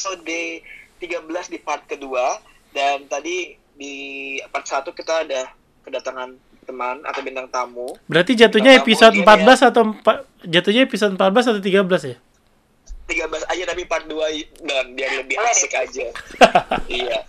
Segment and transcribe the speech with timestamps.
[0.00, 2.40] episode 13 di part kedua
[2.72, 3.94] dan tadi di
[4.48, 5.52] part 1 kita ada
[5.84, 6.32] kedatangan
[6.64, 7.92] teman atau bintang tamu.
[8.08, 12.16] Berarti jatuhnya Bintang episode tamu dia 14 atau empa- jatuhnya episode 14 atau 13 ya?
[13.12, 16.08] 13 aja tapi part 2 dan biar lebih asik aja.
[16.88, 17.20] iya.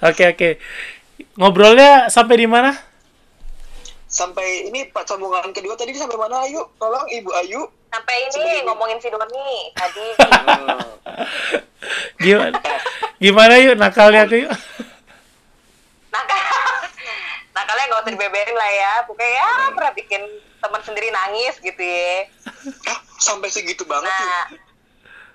[0.00, 0.50] Oke oke.
[1.36, 2.72] Ngobrolnya sampai di mana?
[4.08, 6.64] Sampai ini part sambungan kedua tadi sampai mana Ayu?
[6.76, 7.60] Tolong Ibu Ayu.
[7.88, 10.06] Sampai ini Sebenarnya- ngomongin si Doni tadi.
[10.16, 10.80] Hmm.
[12.24, 12.58] Gimana?
[13.18, 14.52] Gimana yuk nakalnya aku yuk?
[16.08, 16.40] Nakal.
[17.52, 18.92] Nakalnya nggak usah dibeberin lah ya.
[19.04, 20.22] Pokoknya ya pernah bikin
[20.58, 22.26] teman sendiri nangis gitu ya.
[23.18, 24.24] Sampai segitu banget tuh.
[24.24, 24.46] Nah,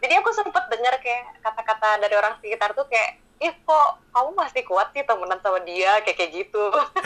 [0.01, 4.63] jadi aku sempet denger kayak kata-kata dari orang sekitar tuh kayak, ih kok kamu masih
[4.63, 6.63] kuat sih temenan sama dia kayak kayak gitu.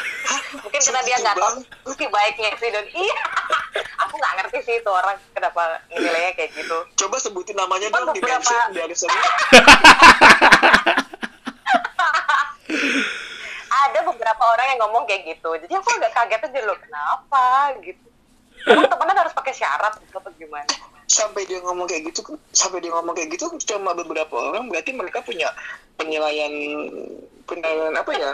[0.61, 3.17] Mungkin karena dia nggak tahu sisi baiknya sih dan iya.
[4.05, 6.77] aku nggak ngerti sih itu orang kenapa nilainya kayak gitu.
[6.93, 9.17] Coba sebutin namanya dong di beberapa- mention biar semua.
[13.87, 15.49] Ada beberapa orang yang ngomong kayak gitu.
[15.57, 18.05] Jadi aku agak kaget aja loh kenapa gitu.
[18.67, 20.96] Emang temenan harus pakai syarat atau gimana?
[21.07, 25.23] Sampai dia ngomong kayak gitu sampai dia ngomong kayak gitu cuma beberapa orang berarti mereka
[25.23, 25.47] punya
[25.95, 26.51] penilaian
[27.47, 28.31] penilaian apa ya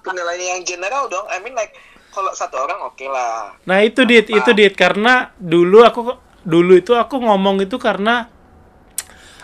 [0.00, 1.76] penilaian yang general dong I mean like
[2.16, 6.96] kalau satu orang oke lah Nah itu dit, itu dit karena dulu aku dulu itu
[6.96, 8.32] aku ngomong itu karena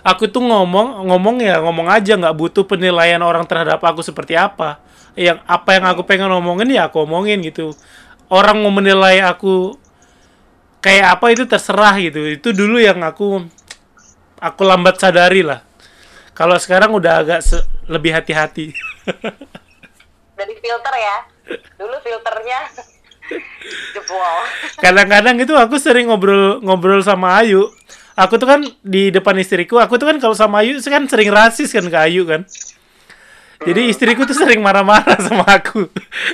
[0.03, 4.83] aku tuh ngomong ngomong ya ngomong aja nggak butuh penilaian orang terhadap aku seperti apa.
[5.19, 7.75] Yang apa yang aku pengen ngomongin ya aku omongin gitu.
[8.33, 9.77] Orang mau menilai aku
[10.83, 12.21] kayak apa itu terserah gitu.
[12.27, 13.47] Itu dulu yang aku
[14.37, 15.63] aku lambat sadari lah.
[16.35, 18.73] Kalau sekarang udah agak se- lebih hati-hati.
[20.39, 21.17] Dari filter ya.
[21.79, 22.61] Dulu filternya
[23.95, 24.35] jebol.
[24.83, 27.71] kadang-kadang itu aku sering ngobrol ngobrol sama Ayu
[28.19, 31.71] aku tuh kan di depan istriku aku tuh kan kalau sama Ayu kan sering rasis
[31.73, 32.45] kan ke Ayu kan
[33.63, 35.87] jadi istriku tuh sering marah-marah sama aku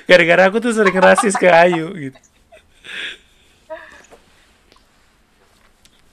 [0.08, 2.18] gara-gara aku tuh sering rasis ke Ayu gitu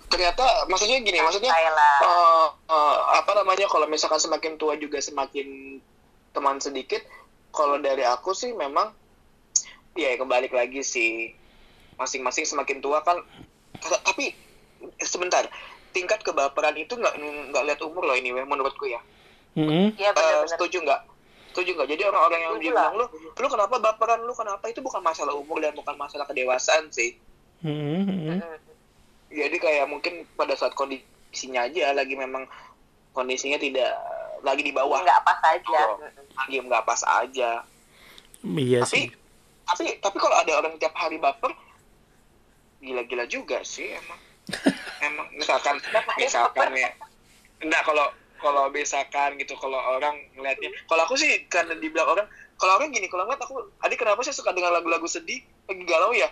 [0.06, 5.80] ternyata maksudnya gini maksudnya eh, eh, apa namanya kalau misalkan semakin tua juga semakin
[6.36, 7.02] teman sedikit
[7.56, 8.92] kalau dari aku sih memang
[9.96, 11.32] ya kembali lagi sih.
[11.96, 13.24] Masing-masing semakin tua kan
[13.80, 14.36] tapi
[15.00, 15.48] sebentar
[15.96, 17.16] tingkat kebaperan itu nggak
[17.56, 19.00] nggak lihat umur loh ini menurutku ya.
[19.96, 20.52] Eh, benar-benar.
[20.52, 21.02] setuju nggak?
[21.56, 21.88] Setuju nggak?
[21.96, 22.92] Jadi orang-orang yang dia lah.
[22.92, 23.06] bilang lu
[23.40, 24.28] lu kenapa baperan?
[24.28, 24.68] Lu kenapa?
[24.68, 27.16] Itu bukan masalah umur dan bukan masalah kedewasaan sih.
[27.64, 28.44] Mm-mm.
[28.44, 28.75] Mm.
[29.36, 32.48] Jadi kayak mungkin pada saat kondisinya aja lagi memang
[33.12, 33.92] kondisinya tidak
[34.42, 35.04] lagi di bawah.
[35.04, 35.82] Nggak pas aja.
[36.40, 37.50] Lagi nggak pas aja.
[38.46, 39.06] Iya tapi sih.
[39.66, 41.50] tapi tapi kalau ada orang tiap hari baper
[42.80, 44.22] gila-gila juga sih emang.
[45.02, 45.82] Emang misalkan
[46.22, 46.94] misalkan ya.
[47.60, 48.06] Enggak kalau
[48.38, 50.70] kalau misalkan gitu kalau orang ngeliatnya.
[50.86, 52.28] Kalau aku sih karena dibilang orang
[52.62, 55.42] kalau orang gini kalau ngeliat aku adik kenapa sih suka dengan lagu-lagu sedih?
[55.66, 56.30] Lagi galau ya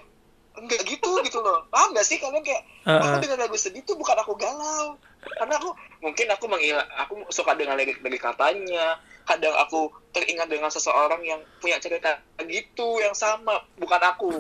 [0.56, 3.02] enggak gitu gitu loh paham gak sih kalian kayak Uh-uh.
[3.02, 5.70] aku dengan lagu sedih tuh bukan aku galau karena aku
[6.00, 11.42] mungkin aku mengilah aku suka dengan lirik dari katanya kadang aku teringat dengan seseorang yang
[11.58, 14.32] punya cerita gitu yang sama bukan aku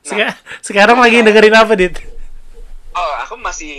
[0.00, 1.94] Seka- sekarang lagi dengerin apa dit
[2.92, 3.74] oh aku masih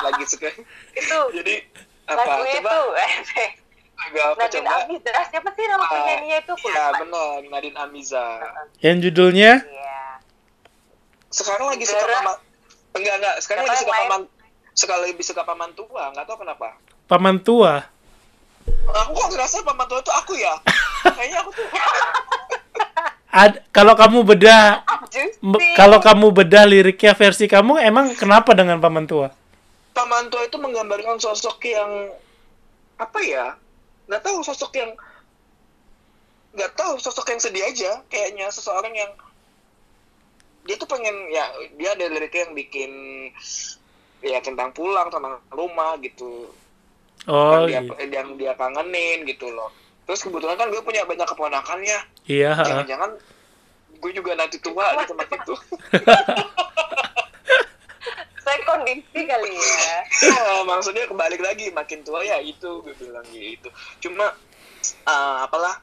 [0.00, 0.52] lagi suka
[1.00, 1.64] Itu jadi
[2.04, 2.80] apa lagu coba itu.
[3.94, 5.12] lagu apa Nadine coba Amiza.
[5.26, 6.54] Siapa sih nama Ah, penyanyinya itu?
[6.60, 6.98] Ya lupa.
[7.00, 8.24] benar Nadine Amiza
[8.78, 9.83] yang judulnya Iya.
[11.34, 12.36] Sekarang lagi suka paman
[12.94, 13.34] enggak enggak.
[13.42, 14.00] Sekarang lagi suka main?
[14.06, 14.20] paman
[14.74, 16.14] sekali lebih suka paman tua.
[16.14, 16.68] Nggak tahu kenapa.
[17.10, 17.82] Paman tua?
[18.94, 20.54] Aku kok ngerasa paman tua itu aku ya?
[21.18, 21.66] Kayaknya aku tuh
[23.34, 25.42] Ad, kalau kamu bedah Juicy.
[25.42, 29.34] be- kalau kamu bedah liriknya versi kamu emang kenapa dengan paman tua?
[29.90, 32.14] Paman tua itu menggambarkan sosok yang
[32.94, 33.58] apa ya?
[34.06, 34.94] Nggak tahu sosok yang
[36.54, 39.10] nggak tahu sosok yang sedih aja kayaknya seseorang yang
[40.64, 41.44] dia tuh pengen ya
[41.76, 42.90] dia ada liriknya yang bikin
[44.24, 46.48] ya tentang pulang tentang rumah gitu.
[47.28, 49.68] Oh yang dia yang dia kangenin gitu loh.
[50.04, 53.16] Terus kebetulan kan gue punya banyak keponakan ya iya jangan-jangan
[54.00, 55.54] gue juga nanti tua di tempat itu.
[58.44, 59.96] Saya kondisi kali ya.
[60.28, 63.68] Ya, maksudnya kebalik lagi makin tua ya itu gue bilang gitu.
[64.04, 64.32] Cuma
[64.84, 65.80] eh, apalah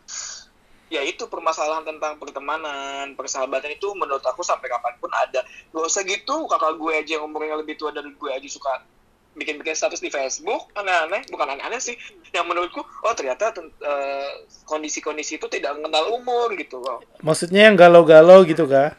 [0.91, 5.39] ya itu permasalahan tentang pertemanan persahabatan itu menurut aku sampai kapan pun ada.
[5.71, 8.83] Gak usah gitu kakak gue aja yang umurnya lebih tua dari gue aja suka
[9.31, 10.67] bikin-bikin status di Facebook.
[10.75, 11.95] Aneh-aneh bukan aneh-aneh sih.
[12.29, 14.29] Yang menurutku oh ternyata eh,
[14.67, 16.99] kondisi-kondisi itu tidak mengenal umur gitu loh.
[17.23, 18.91] Maksudnya yang galau-galau gitu kah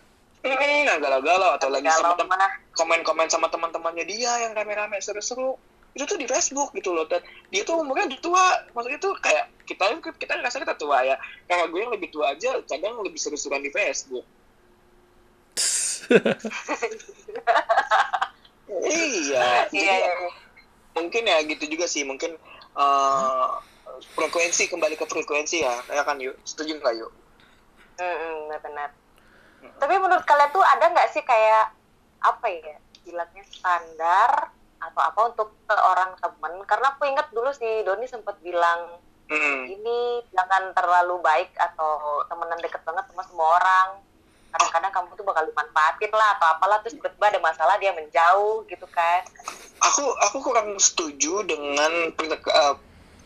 [0.43, 2.51] Hmm, nggak galau-galau atau lagi sama Kalau tem- mah.
[2.75, 5.55] komen-komen sama teman-temannya dia yang rame-rame seru-seru
[5.93, 7.21] itu tuh di Facebook gitu loh dan
[7.53, 8.47] dia tuh umurnya udah tua.
[8.73, 9.85] Maksudnya tuh kayak kita
[10.17, 11.17] kita ngerasa kita tua ya.
[11.45, 14.25] Kayak gue yang lebih tua aja kadang lebih seru-seruan di Facebook.
[18.73, 20.13] Iya, Iya, iya.
[20.97, 22.09] mungkin ya gitu juga sih.
[22.09, 22.37] Mungkin
[22.77, 23.49] eh,
[24.17, 25.77] frekuensi kembali ke frekuensi ya.
[25.93, 26.37] Ya kan yuk.
[26.49, 27.13] Setuju nggak yuk?
[28.01, 28.91] Mm-mm, benar.
[29.77, 31.71] Tapi menurut kalian tuh ada nggak sih kayak
[32.23, 36.53] apa ya bilangnya standar atau apa untuk ke orang temen?
[36.67, 38.99] Karena aku inget dulu si Doni sempat bilang
[39.31, 39.71] Mm-mm.
[39.71, 43.89] ini jangan terlalu baik atau temenan deket banget sama semua orang.
[44.53, 48.85] Kadang-kadang kamu tuh bakal dimanfaatin lah atau apalah terus tiba-tiba ada masalah dia menjauh gitu
[48.93, 49.25] kan.
[49.83, 52.75] aku aku kurang setuju dengan eh,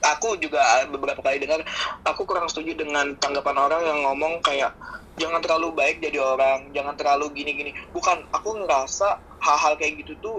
[0.04, 1.60] aku juga beberapa kali dengar
[2.04, 4.72] aku kurang setuju dengan tanggapan orang yang ngomong kayak
[5.16, 10.38] jangan terlalu baik jadi orang jangan terlalu gini-gini bukan aku ngerasa hal-hal kayak gitu tuh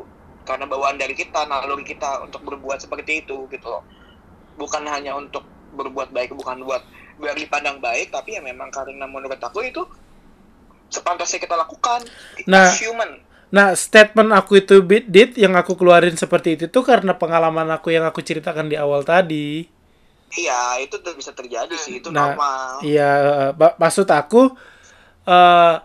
[0.50, 3.84] karena bawaan dari kita naluri kita untuk berbuat seperti itu gitu loh
[4.62, 5.44] bukan hanya untuk
[5.80, 6.84] berbuat baik bukan buat
[7.22, 9.84] biar dipandang baik tapi ya memang karena menurut aku itu
[10.90, 12.02] sepantasnya kita lakukan
[12.48, 12.72] Nah.
[12.72, 13.12] It's human
[13.48, 17.96] Nah, statement aku itu bit dit yang aku keluarin seperti itu tuh karena pengalaman aku
[17.96, 19.64] yang aku ceritakan di awal tadi.
[20.42, 23.10] iya itu tuh bisa terjadi sih itu Nah, normal Iya,
[23.42, 24.54] eh, ba- maksud aku
[25.28, 25.76] eh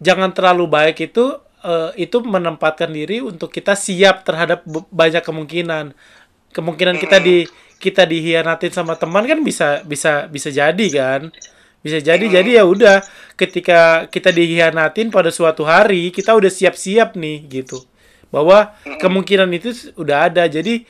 [0.00, 1.24] jangan terlalu baik itu
[1.64, 5.92] eh, itu menempatkan diri untuk kita siap terhadap banyak kemungkinan.
[6.50, 7.46] Kemungkinan kita di
[7.80, 11.32] kita dihianatin sama teman kan bisa bisa bisa jadi kan.
[11.80, 13.00] Bisa jadi jadi ya udah
[13.40, 17.80] ketika kita dihianatin pada suatu hari kita udah siap-siap nih gitu.
[18.28, 20.44] Bahwa kemungkinan itu udah ada.
[20.44, 20.84] Jadi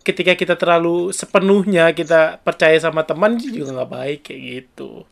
[0.00, 5.04] ketika kita terlalu sepenuhnya kita percaya sama teman juga nggak baik kayak gitu.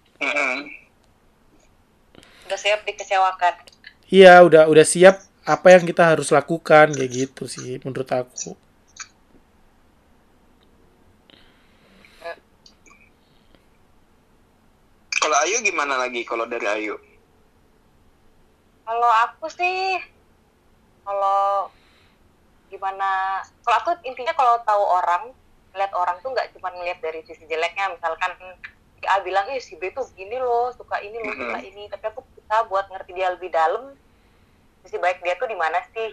[2.49, 3.78] Udah siap dikecewakan.
[4.09, 8.57] Iya, udah udah siap apa yang kita harus lakukan kayak gitu sih menurut aku.
[15.21, 16.97] Kalau Ayu gimana lagi kalau dari Ayu?
[18.89, 20.01] Kalau aku sih,
[21.05, 21.69] kalau
[22.73, 23.45] gimana?
[23.61, 25.37] Kalau aku intinya kalau tahu orang,
[25.77, 27.93] lihat orang tuh nggak cuma ngeliat dari sisi jeleknya.
[27.93, 28.33] Misalkan
[29.07, 31.87] A bilang, eh si B tuh gini loh, suka ini loh, suka ini.
[31.87, 33.95] Tapi aku bisa buat ngerti dia lebih dalam.
[34.83, 36.09] Sisi baik dia tuh di mana sih?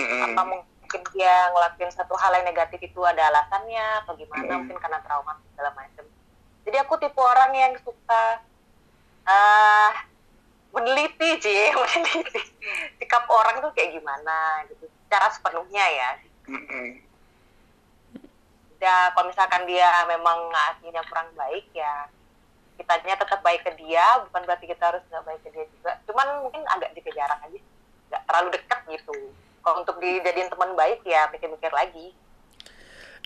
[0.00, 4.62] Apa mungkin dia ngelakuin satu hal yang negatif itu ada alasannya atau gimana?
[4.64, 6.04] Mungkin karena trauma segala macam.
[6.62, 8.40] Jadi aku tipe orang yang suka
[9.22, 9.92] ah
[10.72, 12.42] meneliti sih meneliti
[12.98, 16.10] sikap orang tuh kayak gimana gitu secara sepenuhnya ya
[18.82, 22.10] ya kalau misalkan dia memang aslinya kurang baik ya
[22.82, 26.26] kitanya tetap baik ke dia bukan berarti kita harus nggak baik ke dia juga cuman
[26.42, 27.60] mungkin agak jaga jarak aja
[28.10, 29.16] nggak terlalu dekat gitu
[29.62, 32.06] kalau untuk dijadiin teman baik ya mikir-mikir lagi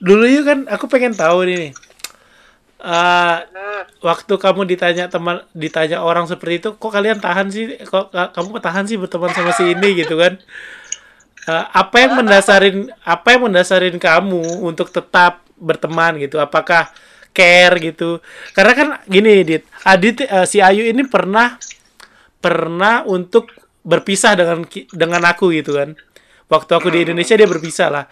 [0.07, 1.73] Dulu yuk kan aku pengen tahu nih.
[2.77, 7.65] eh, hmm, waktu kamu ditanya teman ditanya orang seperti itu, kok kalian tahan sih?
[7.81, 10.37] Kok ka- kamu tahan sih berteman sama si ini gitu kan?
[11.47, 16.43] Eh, apa yang mendasarin apa yang mendasarin kamu untuk tetap berteman gitu?
[16.43, 16.91] Apakah
[17.37, 18.25] care gitu?
[18.57, 19.69] Karena kan gini, Dit.
[19.85, 21.61] Adit eh, si Ayu ini pernah
[22.41, 23.53] pernah untuk
[23.85, 24.65] berpisah dengan
[24.97, 25.93] dengan aku gitu kan.
[26.47, 28.05] Waktu aku di Indonesia dia berpisah lah.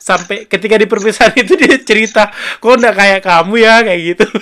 [0.00, 4.26] Sampai ketika di perpisahan itu dia cerita, kok nggak kayak kamu ya kayak gitu.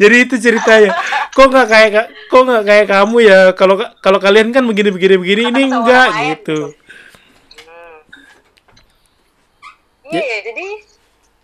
[0.00, 0.98] Jadi itu ceritanya.
[1.30, 3.40] Kok nggak kayak kok nggak kayak kamu ya?
[3.54, 6.58] Kalau kalau kalian kan begini begini begini ini enggak lain gitu.
[6.70, 6.82] hmm.
[10.06, 10.66] Iya ya, jadi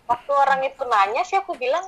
[0.05, 1.85] waktu orang itu nanya sih aku bilang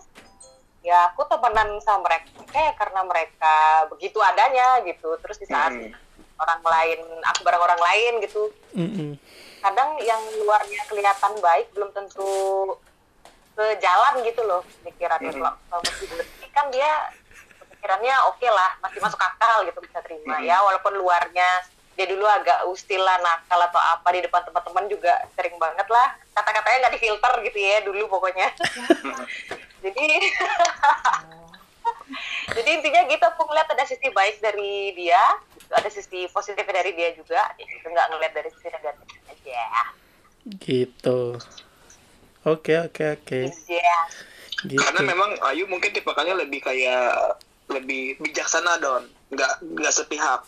[0.82, 3.56] ya aku temenan sama mereka ya karena mereka
[3.88, 5.92] begitu adanya gitu terus di saat Mm.
[6.36, 9.16] orang lain aku bareng orang lain gitu Mm-mm.
[9.60, 12.28] kadang yang luarnya kelihatan baik belum tentu
[13.54, 15.40] sejalan gitu loh pikirannya Mhm.
[15.40, 16.08] kalau kalau masih
[16.52, 16.90] kan dia
[17.70, 20.46] pikirannya oke lah masih masuk akal gitu bisa terima Mhm.
[20.50, 21.48] ya walaupun luarnya
[21.94, 26.18] dia dulu agak ustil lah nakal atau apa di depan teman-teman juga sering banget lah
[26.34, 28.50] kata-katanya nggak difilter gitu ya dulu pokoknya
[29.84, 30.08] jadi
[32.58, 35.22] jadi intinya gitu aku ngeliat ada sisi baik dari dia
[35.58, 35.74] gitu.
[35.74, 39.94] ada sisi positif dari dia juga gitu nggak ngeliat dari sisi negatif aja
[40.44, 41.40] Gitu.
[42.44, 43.40] Oke oke oke.
[43.48, 43.98] Iya.
[44.68, 44.80] Gitu.
[44.80, 47.40] Karena memang Ayu mungkin tipikalnya lebih kayak
[47.72, 50.44] lebih bijaksana don, nggak nggak sepihak.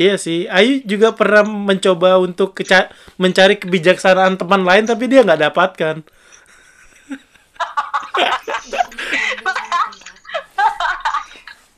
[0.00, 2.88] Iya sih, Ayu juga pernah mencoba untuk keca-
[3.20, 5.96] mencari kebijaksanaan teman lain tapi dia nggak dapatkan.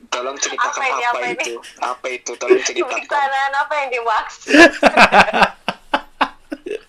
[0.04, 1.40] Tolong ceritakan Apa ini, apa, apa ini?
[1.40, 4.52] itu apa itu tolong ceritakan Kebiasaan apa yang dimaksud?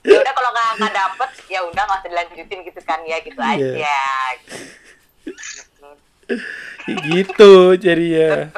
[0.04, 3.40] ya udah kalau nggak nggak dapet ya udah nggak usah dilanjutin gitu kan ya gitu
[3.40, 3.48] Iya.
[3.48, 3.88] aja.
[7.08, 8.52] gitu jadinya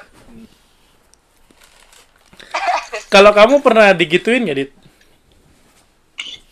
[3.15, 4.71] kalau kamu pernah digituin nggak dit?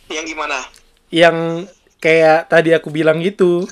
[0.08, 0.63] Yang gimana?
[1.12, 1.67] Yang
[2.00, 3.67] kayak tadi aku bilang gitu.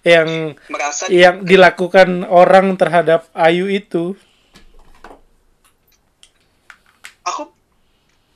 [0.00, 4.16] Yang merasa yang dilakukan orang terhadap Ayu itu.
[7.28, 7.52] Aku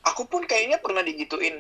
[0.05, 1.57] aku pun kayaknya pernah digituin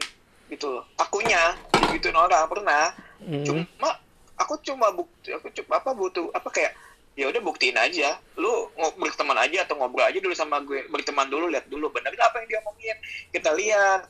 [0.52, 0.84] gitu loh.
[1.00, 1.56] Akunya
[1.88, 2.92] digituin orang pernah.
[3.18, 3.42] Hmm.
[3.42, 3.98] cuma
[4.38, 6.70] aku cuma bukti aku cuma apa butuh apa kayak
[7.18, 8.22] ya udah buktiin aja.
[8.38, 10.86] Lu berteman aja atau ngobrol aja dulu sama gue.
[10.86, 12.96] Berteman dulu lihat dulu bener nggak apa yang dia omongin.
[13.34, 14.06] Kita lihat.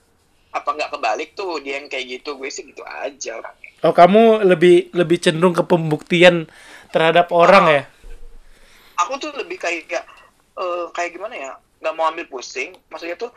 [0.48, 2.36] Apa nggak kebalik tuh dia yang kayak gitu?
[2.36, 3.70] Gue sih gitu aja orangnya.
[3.84, 6.48] Oh kamu lebih lebih cenderung ke pembuktian
[6.92, 7.82] terhadap orang ya?
[9.04, 9.88] Aku tuh lebih kayak
[10.56, 11.52] eh, kayak gimana ya?
[11.80, 12.76] Nggak mau ambil pusing.
[12.88, 13.32] Maksudnya tuh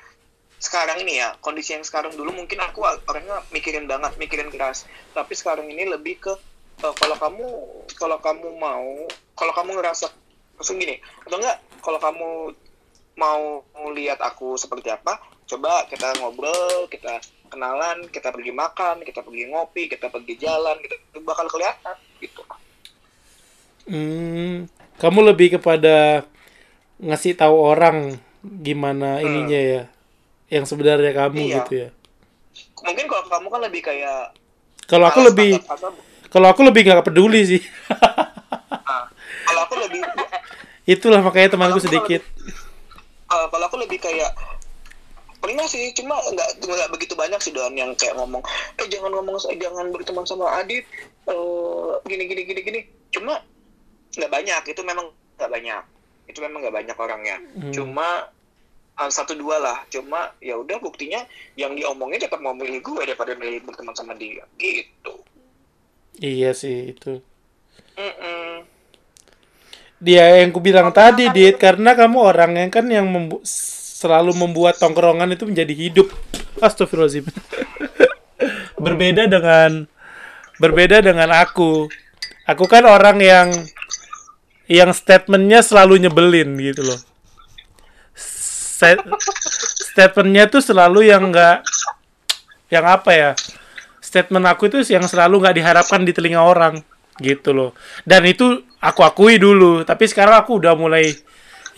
[0.61, 4.87] sekarang ini ya kondisi yang sekarang dulu mungkin aku orangnya mikirin banget mikirin keras.
[5.11, 6.33] Tapi sekarang ini lebih ke
[6.77, 7.45] eh, kalau kamu
[7.93, 8.85] kalau kamu mau
[9.33, 10.07] kalau kamu ngerasa
[10.55, 12.29] langsung gini atau enggak kalau kamu
[13.13, 13.41] mau
[13.91, 19.83] lihat aku seperti apa coba kita ngobrol kita kenalan kita pergi makan kita pergi ngopi
[19.85, 22.41] kita pergi jalan gitu bakal kelihatan gitu
[23.81, 26.21] Hmm, kamu lebih kepada
[26.97, 28.21] ngasih tahu orang
[28.61, 29.25] gimana Hmm.
[29.25, 29.81] ininya ya,
[30.47, 31.55] yang sebenarnya kamu Iya.
[31.59, 31.89] gitu ya.
[32.81, 34.37] mungkin kalau kamu kan lebih kayak
[34.85, 35.97] Kalau aku lebih, atau-
[36.31, 37.61] kalau aku lebih nggak peduli sih.
[38.87, 39.05] Ah,
[39.45, 40.01] kalau aku lebih
[40.81, 42.25] Itulah makanya temanku sedikit.
[43.29, 44.33] uh, kalau aku lebih kayak
[45.41, 48.45] pernah sih cuma nggak nggak begitu banyak sih don yang kayak ngomong
[48.77, 50.85] eh jangan ngomong jangan berteman sama Adit
[51.25, 53.41] eh, gini gini gini gini cuma
[54.13, 55.09] nggak banyak itu memang
[55.41, 55.83] nggak banyak
[56.29, 57.73] itu memang nggak banyak orangnya Hmm.
[57.73, 58.29] cuma
[59.01, 61.25] uh, satu dua lah cuma ya udah buktinya
[61.57, 65.25] yang diomongin tetap mau milih gue daripada milih berteman sama dia gitu
[66.19, 67.23] Iya sih itu.
[67.95, 68.67] Mm-mm.
[70.01, 73.45] Dia yang ku bilang tadi, Dit, karena kamu orang yang kan yang membu-
[74.01, 76.09] selalu membuat tongkrongan itu menjadi hidup.
[76.57, 77.29] Astagfirullahaladzim.
[78.85, 79.85] berbeda dengan
[80.57, 81.85] berbeda dengan aku.
[82.49, 83.47] Aku kan orang yang
[84.65, 86.99] yang statementnya selalu nyebelin gitu loh.
[88.17, 89.05] Set-
[89.93, 91.61] statementnya tuh selalu yang enggak
[92.73, 93.31] yang apa ya?
[94.11, 96.83] Statement aku itu yang selalu nggak diharapkan di telinga orang
[97.23, 97.71] gitu loh.
[98.03, 98.43] Dan itu
[98.83, 101.15] aku akui dulu, tapi sekarang aku udah mulai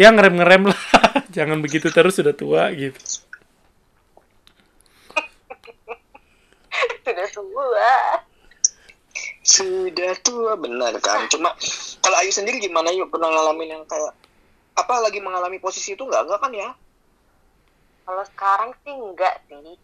[0.02, 0.82] ya ngerem-ngerem lah.
[1.36, 2.98] Jangan begitu terus sudah tua gitu.
[7.06, 7.94] Sudah tua.
[9.46, 11.30] Sudah tua benar kan.
[11.30, 11.54] Cuma
[12.02, 14.10] kalau Ayu sendiri gimana yuk pernah ngalamin yang kayak
[14.74, 16.74] apa lagi mengalami posisi itu nggak enggak kan ya?
[18.10, 19.78] Kalau sekarang sih enggak sih.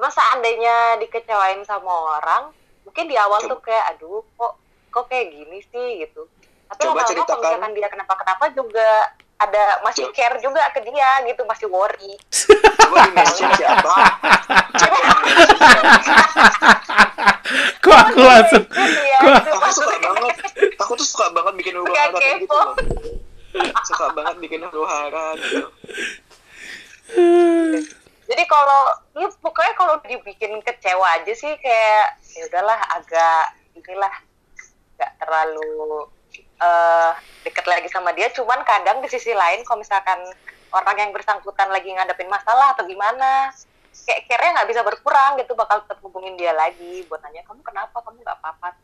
[0.00, 2.48] Cuma seandainya dikecewain sama orang,
[2.88, 4.56] mungkin di awal tuh kayak aduh kok
[4.88, 6.24] kok kayak gini sih gitu.
[6.72, 8.88] Tapi Coba lama-lama kalau misalkan dia kenapa-kenapa juga
[9.36, 10.16] ada masih Coba.
[10.16, 12.16] care juga ke dia gitu, masih worry.
[12.80, 13.92] Coba di mention siapa?
[14.72, 14.98] Coba?
[17.84, 19.50] Kok aku langsung Iya, kok gitu.
[19.52, 20.34] Aku suka banget.
[20.80, 22.56] Aku tuh suka banget bikin huru hara Suka kayak gitu.
[22.56, 22.72] loh.
[23.84, 25.68] Suka banget bikin huru hara gitu.
[28.30, 28.82] Jadi kalau
[29.18, 34.14] ya pokoknya kalau dibikin kecewa aja sih kayak ya udahlah agak inilah
[34.94, 36.06] nggak terlalu
[36.62, 38.30] eh deket lagi sama dia.
[38.30, 40.22] Cuman kadang di sisi lain kalau misalkan
[40.70, 43.50] orang yang bersangkutan lagi ngadepin masalah atau gimana,
[44.06, 47.98] kayak care nggak bisa berkurang gitu bakal tetap hubungin dia lagi buat nanya kamu kenapa
[47.98, 48.78] kamu nggak apa-apa.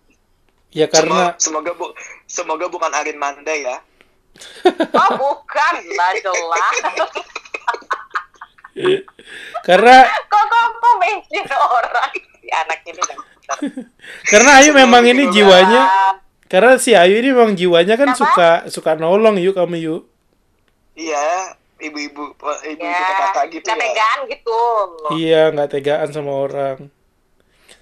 [0.74, 1.86] ya karena Semoga, semoga bu,
[2.26, 3.78] semoga bukan Arin Manda ya.
[4.90, 6.74] Oh bukan lah jelas.
[9.64, 13.02] karena kok kok kok mention orang si anak ini
[14.30, 15.83] karena Ayu memang ini jiwanya
[16.47, 18.18] karena si Ayu ini memang jiwanya kan Apa?
[18.18, 20.02] suka suka nolong yuk kamu yuk.
[20.95, 23.83] Iya, ibu-ibu ibu-ibu ya, kakak gitu nggak ya.
[23.83, 24.61] tegaan gitu.
[25.12, 26.78] Iya, nggak tegaan sama orang.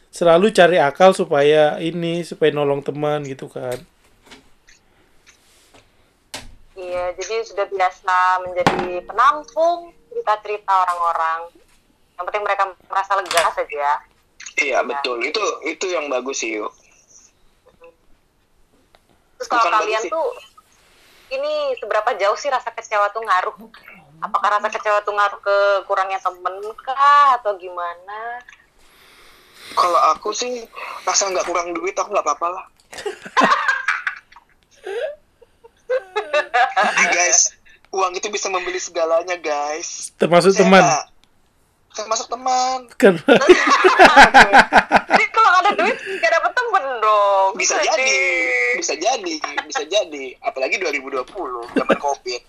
[0.09, 3.77] Selalu cari akal supaya ini, supaya nolong teman gitu kan.
[6.75, 8.15] Iya, jadi sudah biasa
[8.49, 11.51] menjadi penampung cerita-cerita orang-orang.
[12.15, 13.89] Yang penting mereka merasa lega saja.
[14.63, 15.19] Iya betul.
[15.27, 16.71] Itu itu yang bagus sih yuk.
[19.35, 20.27] Terus kalau Bukan kalian tuh
[21.35, 23.59] ini seberapa jauh sih rasa kecewa tuh ngaruh?
[24.23, 25.57] Apakah rasa kecewa tuh ngaruh ke
[25.91, 28.39] kurangnya temen kah atau gimana?
[29.75, 30.63] Kalau aku sih
[31.03, 32.65] rasa nggak kurang duit aku nggak apa-apa lah.
[37.15, 37.55] guys
[37.95, 40.83] uang itu bisa membeli segalanya guys Termasuk Saya teman.
[40.83, 41.07] nggak-
[41.95, 43.15] termasuk teman Kan
[45.07, 47.49] Jadi kalau ada duit nggak dapet temen dong.
[47.55, 47.87] bisa Sedih.
[47.87, 48.13] jadi
[48.75, 51.23] bisa jadi bisa jadi apalagi 2020
[51.73, 52.43] zaman covid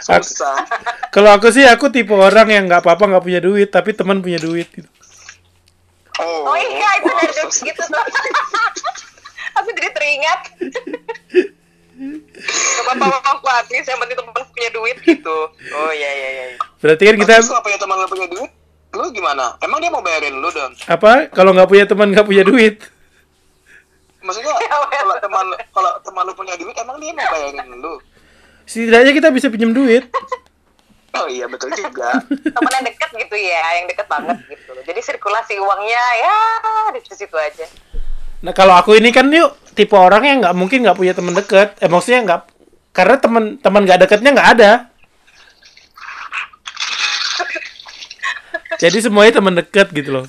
[0.00, 0.62] susah
[1.08, 4.38] kalau aku sih aku tipe orang yang nggak apa-apa nggak punya duit, tapi teman punya
[4.38, 4.86] duit gitu.
[6.20, 8.04] Oh iya itu dari jokes gitu tuh.
[9.58, 10.40] Aku jadi teringat.
[12.86, 15.38] Apa-apa Pak, Atis, yang penting temen punya duit gitu.
[15.52, 16.44] Oh iya iya iya.
[16.80, 18.50] Berarti kan kita kalau punya teman punya duit
[18.90, 22.42] lu gimana emang dia mau bayarin lu dong apa kalau nggak punya teman nggak punya
[22.42, 22.82] duit?
[24.20, 24.50] maksudnya
[24.90, 27.94] kalau teman kalau teman lu punya duit emang dia mau bayarin lu
[28.70, 30.06] Setidaknya kita bisa pinjam duit.
[31.18, 32.22] oh iya betul juga
[32.54, 34.78] Temen yang deket gitu ya, yang deket banget gitu.
[34.86, 36.36] Jadi sirkulasi uangnya ya
[36.94, 37.66] di situ aja.
[38.40, 41.76] Nah kalau aku ini kan yuk tipe orang yang nggak mungkin nggak punya teman dekat.
[41.80, 42.40] Eh maksudnya nggak
[42.96, 44.72] karena teman teman nggak dekatnya nggak ada.
[48.80, 50.26] Jadi semuanya teman dekat gitu loh.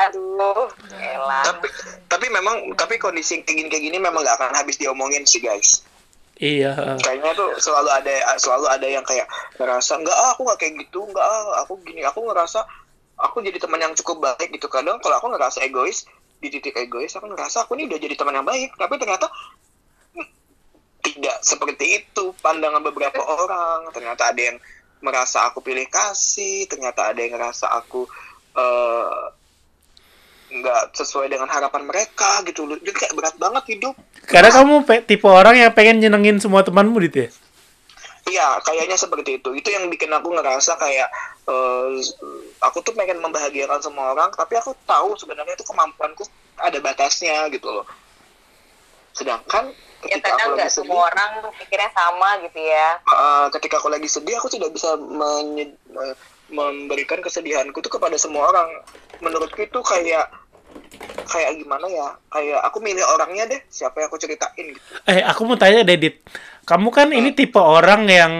[0.00, 1.44] Aduh, elah.
[1.44, 1.68] tapi
[2.08, 5.84] tapi memang tapi kondisi kayak gini kayak gini memang gak akan habis diomongin sih guys
[6.40, 6.96] Iya.
[7.04, 9.28] kayaknya tuh selalu ada selalu ada yang kayak
[9.60, 12.00] ngerasa enggak ah, aku nggak kayak gitu enggak ah, aku gini.
[12.08, 12.64] Aku ngerasa
[13.20, 14.72] aku jadi teman yang cukup baik gitu.
[14.72, 16.08] Kadang kalau aku ngerasa egois
[16.40, 18.72] di titik egois aku ngerasa aku ini udah jadi teman yang baik.
[18.72, 19.28] Tapi ternyata
[20.16, 20.28] hmm,
[21.04, 22.32] tidak seperti itu.
[22.40, 24.56] Pandangan beberapa orang ternyata ada yang
[25.04, 28.08] merasa aku pilih kasih ternyata ada yang ngerasa aku
[28.56, 29.24] eh,
[30.52, 35.02] nggak sesuai dengan harapan mereka gitu loh jadi kayak berat banget hidup Karena kamu pe-
[35.02, 37.30] tipe orang yang pengen nyenengin semua temanmu gitu ya.
[38.22, 39.50] Iya, kayaknya seperti itu.
[39.50, 41.08] Itu yang bikin aku ngerasa kayak
[41.44, 41.88] eh,
[42.60, 46.22] aku tuh pengen membahagiakan semua orang, tapi aku tahu sebenarnya itu kemampuanku
[46.56, 47.86] ada batasnya gitu loh.
[49.12, 52.88] Sedangkan Ya ketika aku kadang lagi nggak sedih, semua orang pikirnya sama gitu ya.
[53.02, 56.16] eh, ketika aku lagi sedih, aku tidak bisa menye- me-
[56.50, 58.68] memberikan kesedihanku tuh kepada semua orang.
[59.22, 60.30] Menurutku itu kayak
[61.26, 62.08] kayak gimana ya?
[62.30, 64.80] Kayak aku milih orangnya deh, siapa yang aku ceritain gitu.
[65.06, 66.22] Eh aku mau tanya Dedit,
[66.66, 68.32] kamu kan ini tipe orang yang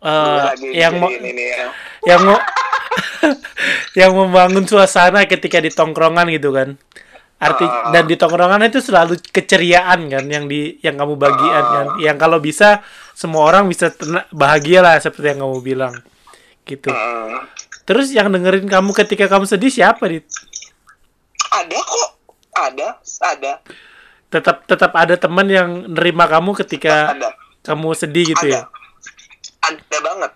[0.00, 1.68] eh, Lagi yang mau ya.
[2.10, 2.38] yang mau
[4.00, 6.76] yang membangun suasana ketika di tongkrongan gitu kan.
[7.34, 7.90] Arti Ah.
[7.92, 11.86] dan di tongkrongan itu selalu keceriaan kan yang di yang kamu bagian kan.
[12.00, 12.80] Yang kalau bisa
[13.12, 13.92] semua orang bisa
[14.32, 15.94] bahagia lah seperti yang kamu bilang.
[16.64, 16.88] Gitu.
[16.88, 17.38] Eh,
[17.84, 20.24] Terus yang dengerin kamu ketika kamu sedih siapa dit?
[21.54, 22.10] ada kok,
[22.50, 22.88] ada,
[23.22, 23.52] ada.
[24.26, 27.30] Tetap tetap ada teman yang nerima kamu ketika ada.
[27.62, 28.62] kamu sedih gitu ada ya.
[29.62, 29.98] ada.
[30.02, 30.32] Banget.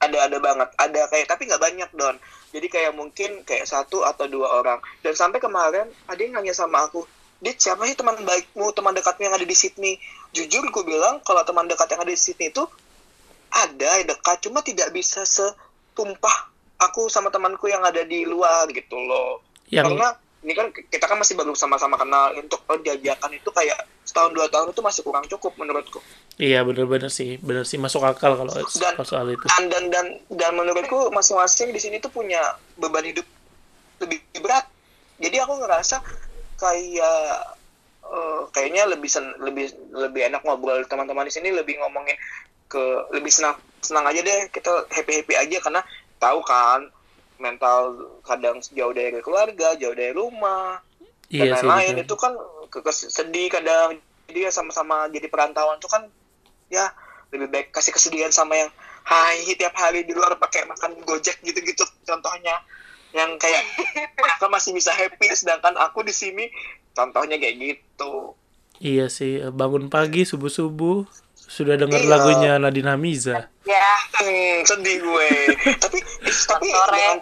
[0.00, 0.68] Ada ada banget.
[0.78, 2.16] Ada kayak tapi nggak banyak don.
[2.54, 4.78] Jadi kayak mungkin kayak satu atau dua orang.
[5.02, 7.02] Dan sampai kemarin ada yang nanya sama aku
[7.40, 9.96] Dit siapa sih teman baikmu teman dekatmu yang ada di Sydney?
[10.36, 12.68] Jujur gue bilang kalau teman dekat yang ada di Sydney itu
[13.48, 15.24] ada dekat cuma tidak bisa
[16.00, 16.36] setumpah
[16.80, 19.44] aku sama temanku yang ada di luar gitu loh.
[19.68, 20.08] Yang karena
[20.40, 23.76] ini kan kita kan masih baru sama-sama kenal untuk penjajakan itu kayak
[24.08, 26.00] setahun dua tahun itu masih kurang cukup menurutku.
[26.40, 29.44] Iya bener-bener sih, bener sih masuk akal kalau Dan- soal itu.
[29.44, 32.40] dan dan dan dan menurutku masing-masing di sini tuh punya
[32.80, 33.28] beban hidup
[34.00, 34.64] lebih berat.
[35.20, 36.00] Jadi aku ngerasa
[36.56, 37.60] kayak
[38.08, 42.16] eh, kayaknya lebih sen, lebih lebih enak ngobrol teman-teman di sini lebih ngomongin
[42.70, 45.82] ke lebih senang senang aja deh kita happy happy aja karena
[46.22, 46.86] tahu kan
[47.42, 50.78] mental kadang jauh dari keluarga jauh dari rumah
[51.26, 51.66] dan Iya sih.
[51.66, 52.32] lain-lain itu kan
[52.94, 53.98] sedih kadang
[54.30, 56.06] jadi ya sama-sama jadi perantauan itu kan
[56.70, 56.94] ya
[57.34, 58.70] lebih baik kasih kesedihan sama yang
[59.06, 62.62] hai tiap hari di luar pakai makan gojek gitu-gitu contohnya.
[63.10, 63.62] Yang kayak
[64.22, 66.46] mereka masih bisa happy sedangkan aku di sini
[66.94, 68.34] contohnya kayak gitu.
[68.80, 71.04] Iya sih, bangun pagi subuh-subuh
[71.50, 72.06] sudah dengar Iya.
[72.08, 73.50] lagunya Nadine Hamiza.
[73.66, 73.90] Ya,
[74.22, 75.30] hmm, sedih gue
[75.82, 75.98] tapi
[76.46, 76.94] tapi Sore.
[76.94, 77.16] dengan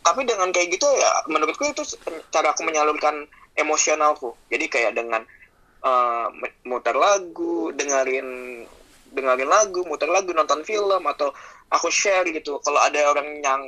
[0.00, 1.82] tapi dengan kayak gitu ya menurutku itu
[2.28, 3.24] cara aku menyalurkan
[3.56, 5.24] emosionalku jadi kayak dengan
[5.80, 6.26] eh,
[6.64, 8.62] muter lagu dengerin
[9.10, 11.32] dengerin lagu muter lagu nonton film atau
[11.68, 13.60] aku share gitu kalau ada orang yang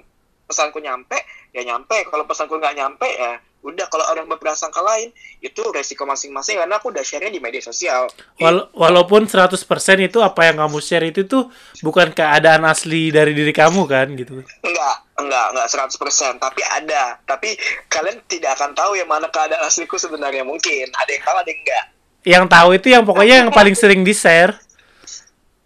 [0.44, 1.16] pesanku nyampe
[1.52, 6.58] ya nyampe kalau pesanku nggak nyampe ya udah kalau orang berprasangka lain itu resiko masing-masing
[6.58, 8.10] karena aku udah share di media sosial
[8.42, 9.54] Wal- walaupun 100%
[10.02, 11.46] itu apa yang kamu share itu tuh
[11.78, 14.42] bukan keadaan asli dari diri kamu kan gitu.
[14.66, 17.22] Enggak, enggak, enggak 100%, tapi ada.
[17.22, 17.54] Tapi
[17.86, 20.90] kalian tidak akan tahu yang mana keadaan asliku sebenarnya mungkin.
[20.90, 21.84] Ada yang tahu, ada yang enggak.
[22.22, 24.54] Yang tahu itu yang pokoknya yang paling sering di-share.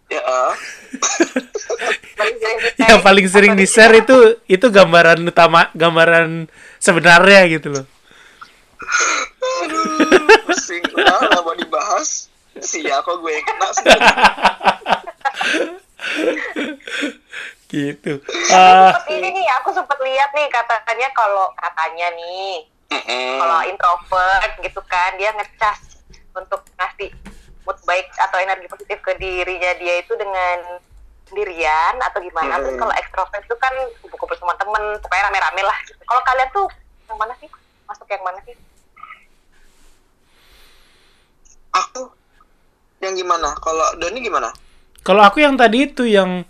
[0.09, 0.53] Ya, eh.
[2.17, 4.17] Paling sering di yang paling sering di-share itu
[4.49, 6.47] itu gambaran utama gambaran
[6.81, 7.85] sebenarnya gitu loh.
[9.63, 9.83] Aduh,
[10.47, 10.83] pusing.
[10.93, 12.27] Udah mau dibahas.
[12.57, 13.69] Sia kok gue yang kena
[17.67, 18.23] gitu
[18.55, 22.63] ah Sempet ini nih, aku sempat lihat nih katanya kalau katanya nih,
[23.37, 25.99] kalau introvert gitu kan, dia ngecas
[26.31, 27.11] untuk ngasih
[27.67, 30.79] mood baik atau energi positif ke dirinya dia itu dengan
[31.27, 32.63] sendirian atau gimana.
[32.63, 32.87] Terus Hmm.
[32.87, 35.77] kalau ekstrovert itu kan kumpul-kumpul sama temen, pokoknya rame-rame lah.
[35.83, 35.99] Gitu.
[36.07, 36.67] Kalau kalian tuh
[37.11, 37.49] yang mana sih?
[37.83, 38.55] Masuk yang mana sih?
[41.75, 42.09] Aku
[43.03, 43.51] yang gimana?
[43.59, 44.49] Kalau Doni gimana?
[45.07, 46.43] kalau aku yang tadi itu yang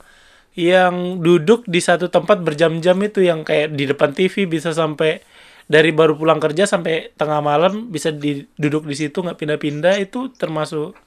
[0.57, 5.21] yang duduk di satu tempat berjam-jam itu yang kayak di depan TV bisa sampai
[5.69, 8.09] dari baru pulang kerja sampai tengah malam bisa
[8.57, 10.97] duduk di situ nggak pindah-pindah itu termasuk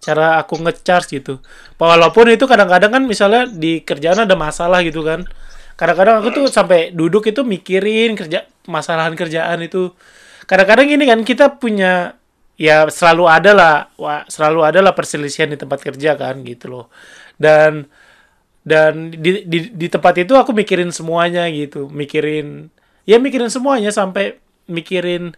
[0.00, 1.38] cara aku ngecharge gitu.
[1.76, 5.28] Walaupun itu kadang-kadang kan misalnya di kerjaan ada masalah gitu kan.
[5.76, 9.92] Kadang-kadang aku tuh sampai duduk itu mikirin kerja masalahan kerjaan itu.
[10.48, 12.16] Kadang-kadang ini kan kita punya
[12.60, 16.86] ya selalu ada lah wah, selalu ada lah perselisihan di tempat kerja kan gitu loh.
[17.36, 17.88] Dan
[18.60, 22.68] dan di, di, di tempat itu aku mikirin semuanya gitu mikirin
[23.08, 24.36] ya mikirin semuanya sampai
[24.68, 25.32] mikirin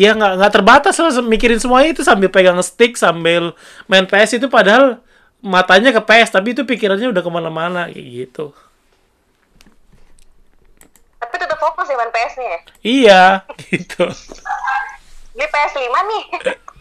[0.00, 3.52] ya nggak nggak terbatas lah mikirin semuanya itu sambil pegang stick sambil
[3.84, 4.96] main PS itu padahal
[5.44, 8.56] matanya ke PS tapi itu pikirannya udah ke mana-mana kayak gitu
[11.20, 12.58] Tapi tetap fokus ya main PS nih ya.
[12.80, 13.22] iya
[13.68, 14.08] gitu
[15.36, 16.24] Beli PS5 nih.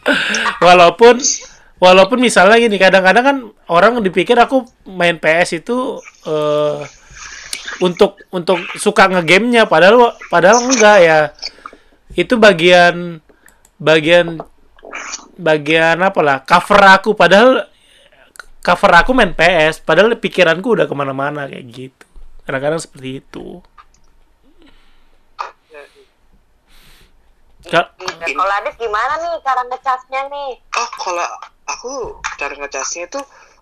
[0.65, 1.19] walaupun
[1.84, 6.82] walaupun misalnya gini kadang-kadang kan orang dipikir aku main PS itu eh,
[7.84, 11.19] untuk untuk suka ngegamenya padahal padahal enggak ya
[12.17, 13.21] itu bagian
[13.77, 14.41] bagian
[15.37, 17.13] bagian apa lah cover aku.
[17.13, 17.67] Padahal
[18.59, 22.05] cover aku main PS padahal pikiranku udah ke mana-mana kayak gitu.
[22.43, 23.61] Kadang-kadang seperti itu.
[27.69, 30.51] Ka- Nah, kalau Adit gimana nih cara ngecasnya nih?
[30.75, 31.27] Oh, kalau
[31.67, 31.91] aku
[32.39, 33.19] cara ngecasnya itu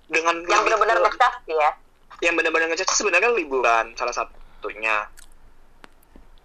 [0.08, 1.72] dengan Yang benar-benar ngecas ya.
[2.18, 5.06] yang benar-benar ngecas sebenarnya liburan salah satunya.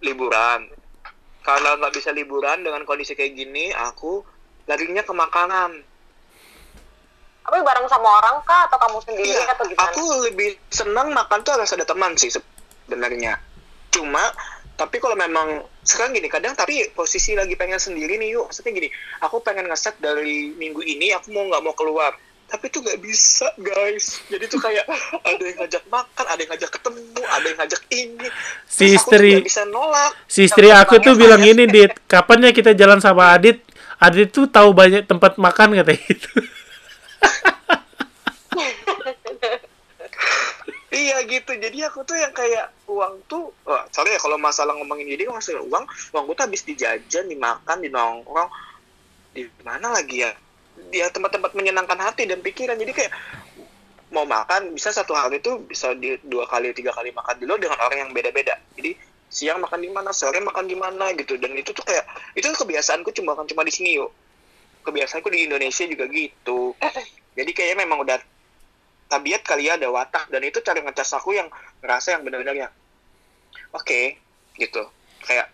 [0.03, 0.69] Liburan
[1.43, 4.23] kalau nggak bisa liburan dengan kondisi kayak gini aku
[4.71, 5.83] larinya ke makanan
[7.43, 8.71] Tapi bareng sama orang kah?
[8.71, 9.91] Atau kamu sendiri iya atau gimana?
[9.91, 13.35] aku lebih senang makan tuh harus ada teman sih sebenarnya.
[13.91, 14.31] Cuma
[14.79, 18.47] tapi kalau memang sekarang gini kadang tapi posisi lagi pengen sendiri nih yuk.
[18.47, 18.89] Maksudnya gini
[19.27, 22.15] aku pengen ngeset dari minggu ini aku mau nggak mau keluar
[22.53, 24.21] tapi itu nggak bisa guys.
[24.29, 24.85] Jadi tuh kayak
[25.25, 28.29] ada yang ngajak makan ada yang ngajak ketemu ada yang ngajak ini.
[28.69, 30.13] Si istri- bisa nolak.
[30.29, 33.65] Si istri aku tuh bilang ini, Dit, kapan ya kita jalan sama Adit?
[33.97, 36.29] Adit tuh tahu banyak tempat makan katanya gitu.
[40.93, 45.09] Iya gitu, jadi aku tuh yang kayak uang tuh, wah, sorry ya kalau masalah ngomongin
[45.09, 48.53] jadi kalau masalah uang, uang tuh habis di jajan, dimakan, di nongkrong,
[49.33, 50.37] di mana lagi ya?
[50.91, 53.13] Dia tempat-tempat menyenangkan hati dan pikiran, jadi kayak
[54.13, 57.61] mau makan bisa satu hari itu bisa di dua kali tiga kali makan di luar
[57.63, 58.59] dengan orang yang beda-beda.
[58.77, 58.99] Jadi
[59.33, 62.05] siang makan di mana, sore makan di mana gitu, dan itu tuh kayak
[62.37, 64.13] itu kebiasaanku cuma kan cuma di sini yuk.
[64.83, 66.75] Kebiasaanku di Indonesia juga gitu.
[67.39, 68.21] Jadi kayaknya memang udah
[69.13, 71.53] tabiat kali ya ada watak dan itu cara ngecas aku yang
[71.85, 72.69] ngerasa yang benar-benar ya
[73.77, 74.17] oke
[74.57, 74.83] gitu
[75.29, 75.53] kayak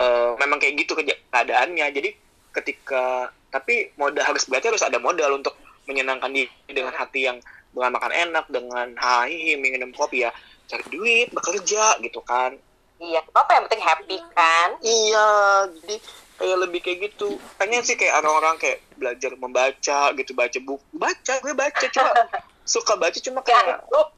[0.00, 2.10] eh, memang kayak gitu keadaannya jadi
[2.56, 5.56] ketika tapi modal harus berarti harus ada modal untuk
[5.88, 7.40] menyenangkan diri dengan hati yang
[7.72, 10.30] dengan makan enak dengan hai minum kopi ya.
[10.68, 12.52] Cari duit bekerja gitu kan.
[13.00, 14.68] Iya, apa yang penting happy kan?
[14.80, 15.28] iya
[15.68, 15.96] jadi
[16.36, 17.40] kayak lebih kayak gitu.
[17.56, 22.12] Pengen sih kayak orang-orang kayak belajar membaca gitu baca buku baca gue baca cuma
[22.76, 24.08] suka baca cuma kayak Ngantuk.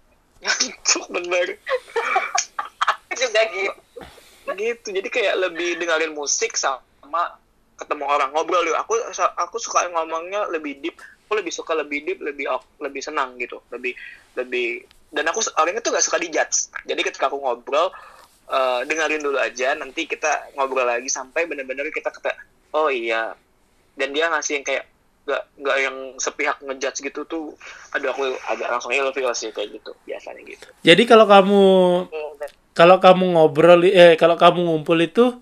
[0.42, 1.46] Ngantuk bener.
[3.18, 3.72] Juga gitu.
[4.54, 7.34] gitu jadi kayak lebih dengerin musik sama
[7.78, 8.76] ketemu orang ngobrol yuk.
[8.82, 8.94] Aku
[9.38, 10.98] aku suka ngomongnya lebih deep.
[11.28, 12.50] Aku lebih suka lebih deep lebih
[12.82, 13.62] lebih senang gitu.
[13.70, 13.94] Lebih
[14.34, 16.68] lebih dan aku orangnya tuh gak suka dijudge.
[16.84, 17.88] Jadi ketika aku ngobrol
[18.50, 22.34] eh, dengerin dulu aja nanti kita ngobrol lagi sampai bener-bener kita kata
[22.76, 23.32] oh iya.
[23.98, 24.84] Dan dia ngasih yang kayak
[25.28, 27.52] gak nggak yang sepihak ngejudge gitu tuh
[27.92, 30.66] aduh aku agak langsung ilfeel sih kayak gitu biasanya gitu.
[30.80, 31.62] Jadi kalau kamu
[32.08, 35.34] Iya, kalau kamu ngobrol eh kalau kamu ngumpul itu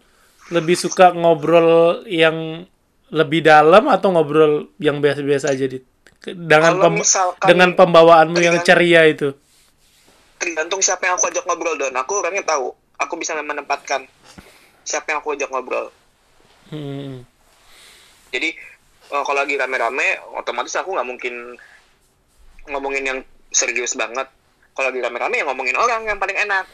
[0.49, 2.67] lebih suka ngobrol yang
[3.09, 5.83] lebih dalam atau ngobrol yang biasa-biasa aja Dit?
[6.23, 7.07] Dengan pem-
[7.41, 9.31] dengan pembawaanmu yang ceria itu.
[10.37, 14.05] tergantung siapa yang aku ajak ngobrol dan aku orangnya tahu aku bisa menempatkan
[14.83, 15.89] siapa yang aku ajak ngobrol
[16.67, 17.23] Hmm.
[18.29, 18.51] jadi
[19.07, 20.03] eh, kalau lagi rame-rame
[20.35, 21.55] otomatis aku nggak mungkin
[22.67, 24.27] ngomongin yang serius banget
[24.73, 26.67] kalau lagi rame-rame ya ngomongin orang yang paling enak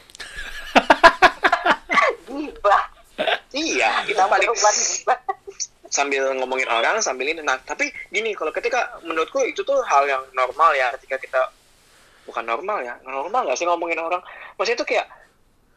[2.25, 2.83] Gibah.
[3.53, 5.17] Iya kita gibah.
[5.93, 7.45] sambil ngomongin orang sambil ini.
[7.45, 11.41] Nah tapi gini kalau ketika menurutku itu tuh hal yang normal ya ketika kita
[12.25, 14.25] bukan normal ya normal nggak sih ngomongin orang?
[14.57, 15.07] Maksudnya itu kayak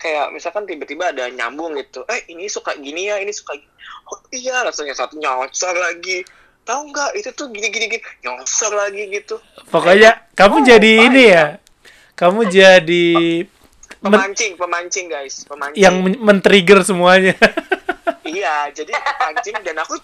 [0.01, 2.09] kayak misalkan tiba-tiba ada nyambung gitu.
[2.09, 3.73] Eh ini suka gini ya ini suka gini.
[4.09, 6.25] Oh iya rasanya satu nyosor lagi.
[6.65, 8.03] Tahu nggak itu tuh gini gini gini.
[8.25, 9.37] Nyosor lagi gitu.
[9.69, 11.47] Pokoknya kamu Oh, jadi ini ya.
[12.17, 13.45] Kamu jadi
[14.13, 17.35] pemancing pemancing guys pemancing yang men- men-trigger semuanya.
[18.37, 19.99] iya jadi pancing dan aku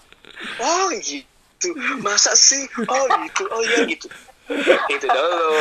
[0.59, 1.69] oh gitu
[2.03, 4.07] masa sih oh gitu oh iya gitu
[4.91, 5.55] itu dulu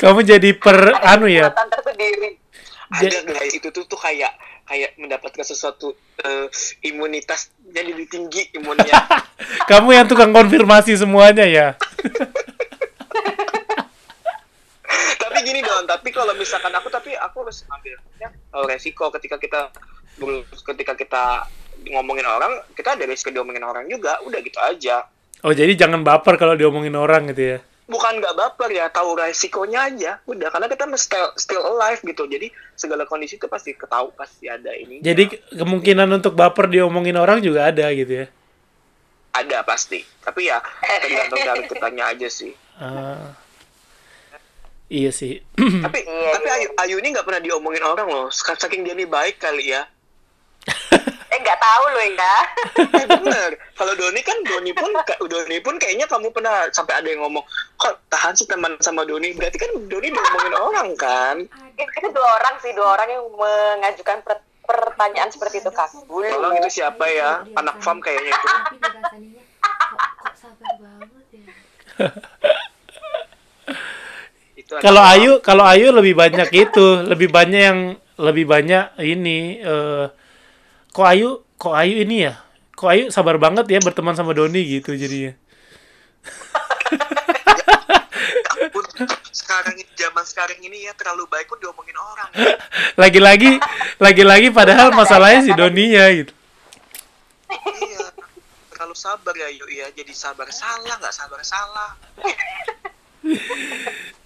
[0.00, 1.52] kamu jadi per anu ya.
[1.52, 2.40] Tersendiri.
[2.92, 4.32] ada guys itu tuh tuh kayak
[4.68, 6.46] kayak mendapatkan sesuatu eh,
[6.84, 8.92] imunitas jadi lebih tinggi imunnya
[9.70, 11.66] Kamu yang tukang konfirmasi semuanya ya.
[15.42, 19.34] tapi gini dong tapi kalau misalkan aku tapi aku harus ambil ya, eh, resiko ketika
[19.36, 19.74] kita
[20.64, 21.22] ketika kita
[21.88, 25.10] ngomongin orang kita ada resiko diomongin orang juga udah gitu aja
[25.42, 27.58] Oh, jadi jangan baper kalau diomongin orang gitu ya.
[27.82, 32.22] bukan nggak baper ya tahu resikonya aja udah karena kita mesti still, still alive gitu
[32.24, 37.18] jadi segala kondisi itu pasti ketahu pasti ada ini Jadi ke- kemungkinan untuk baper diomongin
[37.18, 38.26] orang juga ada gitu ya.
[39.34, 40.62] ada pasti tapi ya
[41.02, 43.34] tergantung dari kitanya aja sih Ah.
[44.92, 45.40] Iya sih.
[45.84, 46.54] tapi Iya, tapi iya.
[46.54, 49.88] Ayu, Ayu ini nggak pernah diomongin orang loh saking dia ini baik kali ya
[51.32, 52.36] Eh nggak tahu loh ya.
[53.00, 54.92] eh bener kalau Doni kan Doni pun
[55.24, 57.40] Doni pun kayaknya kamu pernah sampai ada yang ngomong
[57.74, 61.36] kok tahan sih teman sama Doni berarti kan Doni diomongin orang kan
[61.72, 65.88] Itu dua orang sih, dua orang yang mengajukan per- pertanyaan seperti itu kak.
[66.06, 71.52] tolong itu siapa ya anak farm kayaknya itu tapi dirasaninya kok, kok sabar banget ya
[74.78, 75.02] itu Kalau.
[75.04, 77.80] Ayu, kalau Ayu lebih banyak itu, lebih banyak yang
[78.16, 80.06] lebih banyak ini eh
[80.92, 82.34] kok Ayu, kok Ayu ini ya?
[82.72, 85.36] Kok Ayu sabar banget ya berteman sama Doni gitu jadinya.
[89.32, 92.30] sekarang ini zaman sekarang ini ya terlalu baik pun diomongin orang
[93.00, 93.60] Lagi-lagi
[94.00, 96.32] lagi-lagi padahal masalahnya si Doninya gitu.
[97.84, 98.08] iya
[98.72, 101.90] terlalu sabar ya yuk ya jadi sabar salah nggak sabar salah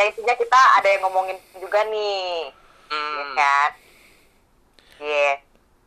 [0.00, 2.48] Ya intinya kita ada yang ngomongin juga nih,
[2.88, 3.70] ya hmm, kan?
[5.00, 5.32] Iya.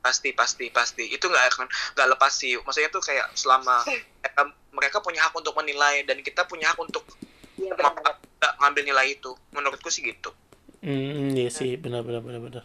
[0.04, 1.63] pasti pasti pasti itu nggak akan
[1.95, 4.41] nggak lepas sih maksudnya tuh kayak selama mereka,
[4.76, 7.08] mereka punya hak untuk menilai dan kita punya hak untuk
[7.56, 10.36] nggak ngambil nilai itu menurutku sih gitu
[10.84, 12.63] Hmm, iya sih, benar benar benar benar.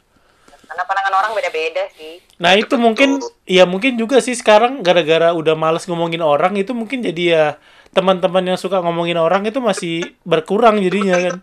[0.67, 2.19] Karena pandangan orang beda-beda sih.
[2.43, 2.83] Nah, itu Betul.
[2.83, 3.09] mungkin
[3.47, 7.45] ya mungkin juga sih sekarang gara-gara udah males ngomongin orang itu mungkin jadi ya
[7.93, 11.37] teman-teman yang suka ngomongin orang itu masih berkurang jadinya kan.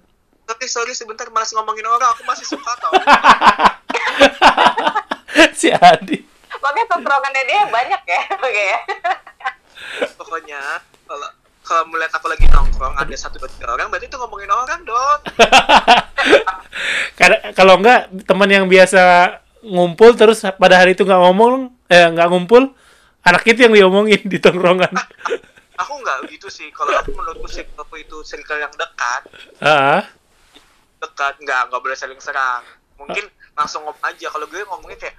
[0.46, 2.94] tapi sorry sebentar malas ngomongin orang aku masih suka tau
[5.60, 6.18] si Adi.
[6.64, 8.80] Makanya tongkrongannya dia banyak ya, oke ya.
[10.16, 10.62] pokoknya
[11.06, 11.30] kalau
[11.66, 15.20] kalau melihat aku lagi nongkrong ada satu dua tiga orang berarti itu ngomongin orang dong
[17.20, 19.34] Karena kalau enggak teman yang biasa
[19.66, 22.70] ngumpul terus pada hari itu nggak ngomong eh nggak ngumpul
[23.26, 24.94] anak itu yang diomongin di tongkrongan.
[25.76, 26.72] aku nggak gitu sih.
[26.72, 29.22] Kalau aku menurutku circle itu circle yang dekat.
[29.60, 30.04] Ah,
[31.00, 32.64] dekat nggak nggak boleh saling serang.
[32.96, 34.28] Mungkin langsung ngomong aja.
[34.32, 35.16] Kalau gue ngomongnya kayak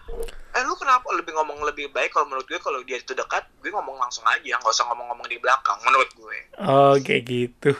[0.57, 1.05] eh lu kenapa?
[1.13, 4.57] Lebih ngomong lebih baik kalau menurut gue kalau dia itu dekat gue ngomong langsung aja.
[4.57, 6.39] Nggak usah ngomong-ngomong di belakang menurut gue.
[6.65, 7.73] Oh kayak gitu.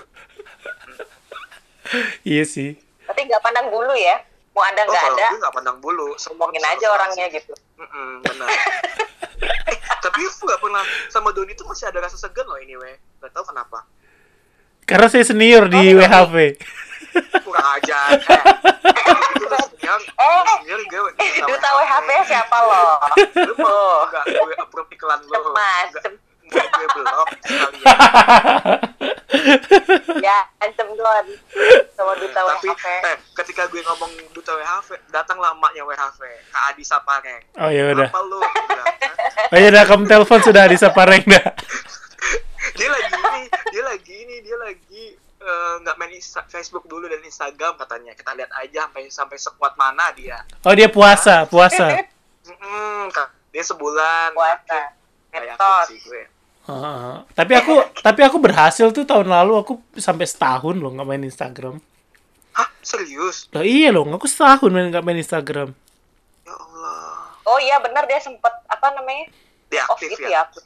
[2.29, 2.77] iya sih.
[3.07, 4.21] Tapi nggak pandang bulu ya.
[4.57, 6.09] Mau ada oh nggak kalau ada, gue nggak pandang bulu.
[6.17, 7.53] Ngomongin aja orangnya gitu.
[7.77, 8.49] Mm-mm, benar.
[9.69, 12.95] eh, tapi aku nggak pernah sama Doni tuh masih ada rasa segan loh ini weh
[13.19, 13.87] nggak tahu kenapa.
[14.83, 16.35] Karena saya senior di Oh, WHV.
[17.41, 18.43] kurang ajar eh,
[19.41, 22.83] udah senior Eh, senior gue gue duta WHP siapa lo?
[23.41, 25.91] lu mau nggak gue approve iklan lo Cemas,
[26.47, 27.87] Gue blok sekalian
[30.23, 31.27] ya, ancem doang
[31.93, 37.43] sama duta tapi eh ketika gue ngomong duta WHV datanglah emaknya WHV Kak Adi Sapareng
[37.57, 38.07] Oh ya udah.
[38.07, 39.49] apa lu Dia bilang, "Hah?
[39.49, 41.45] Oh ya udah kamu telepon sudah di Sapareng dah.
[42.73, 45.05] dia lagi ini dia lagi ini dia lagi
[45.39, 49.73] eh, nggak main Insta- Facebook dulu dan Instagram katanya kita lihat aja sampai sampai sekuat
[49.75, 52.05] mana dia Oh dia puasa, puasa.
[52.45, 53.09] Mm,
[53.51, 54.81] dia sebulan Puasa.
[55.29, 55.85] Kayak Ngetos.
[55.89, 56.23] sih gue
[56.67, 61.23] Ah, tapi aku tapi aku berhasil tuh tahun lalu aku sampai setahun loh nggak main
[61.23, 61.79] Instagram.
[62.51, 65.71] hah serius Loh iya loh, aku setahun main nggak main Instagram.
[66.43, 69.31] ya Allah Oh iya benar dia sempet apa namanya?
[69.71, 70.63] dia Off aktif gitu ya ya.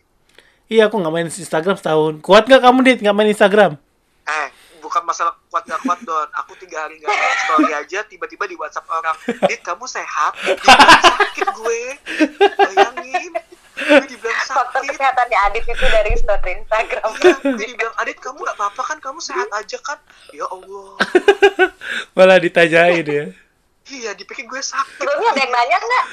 [0.70, 2.24] Iya aku nggak main Instagram setahun.
[2.24, 3.72] Kuat nggak kamu dit nggak main Instagram?
[4.24, 4.48] eh
[4.80, 8.56] bukan masalah kuat gak kuat don aku tiga hari nggak main story aja tiba-tiba di
[8.56, 11.82] WhatsApp orang dit kamu sehat dibilang sakit gue
[12.56, 13.32] bayangin
[13.80, 17.10] gue dibilang sakit faktor kesehatannya Adit itu dari story Instagram.
[17.56, 18.98] Jadi bilang, Adit kamu gak apa-apa kan?
[19.00, 19.98] Kamu sehat aja kan?
[20.34, 20.98] Ya Allah.
[22.16, 23.24] Malah ditanyain ya.
[23.90, 25.02] Iya, dipikir gue sakit.
[25.02, 26.06] Sebelumnya ada yang nanya nggak?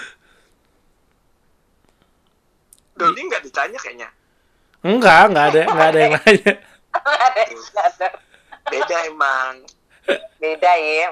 [2.98, 4.10] Doni nggak ditanya kayaknya.
[4.82, 6.54] Enggak, enggak ada, enggak ada yang nanya.
[6.98, 8.08] Nggak ada, nggak ada.
[8.74, 9.54] Beda emang.
[10.42, 11.08] Beda ya.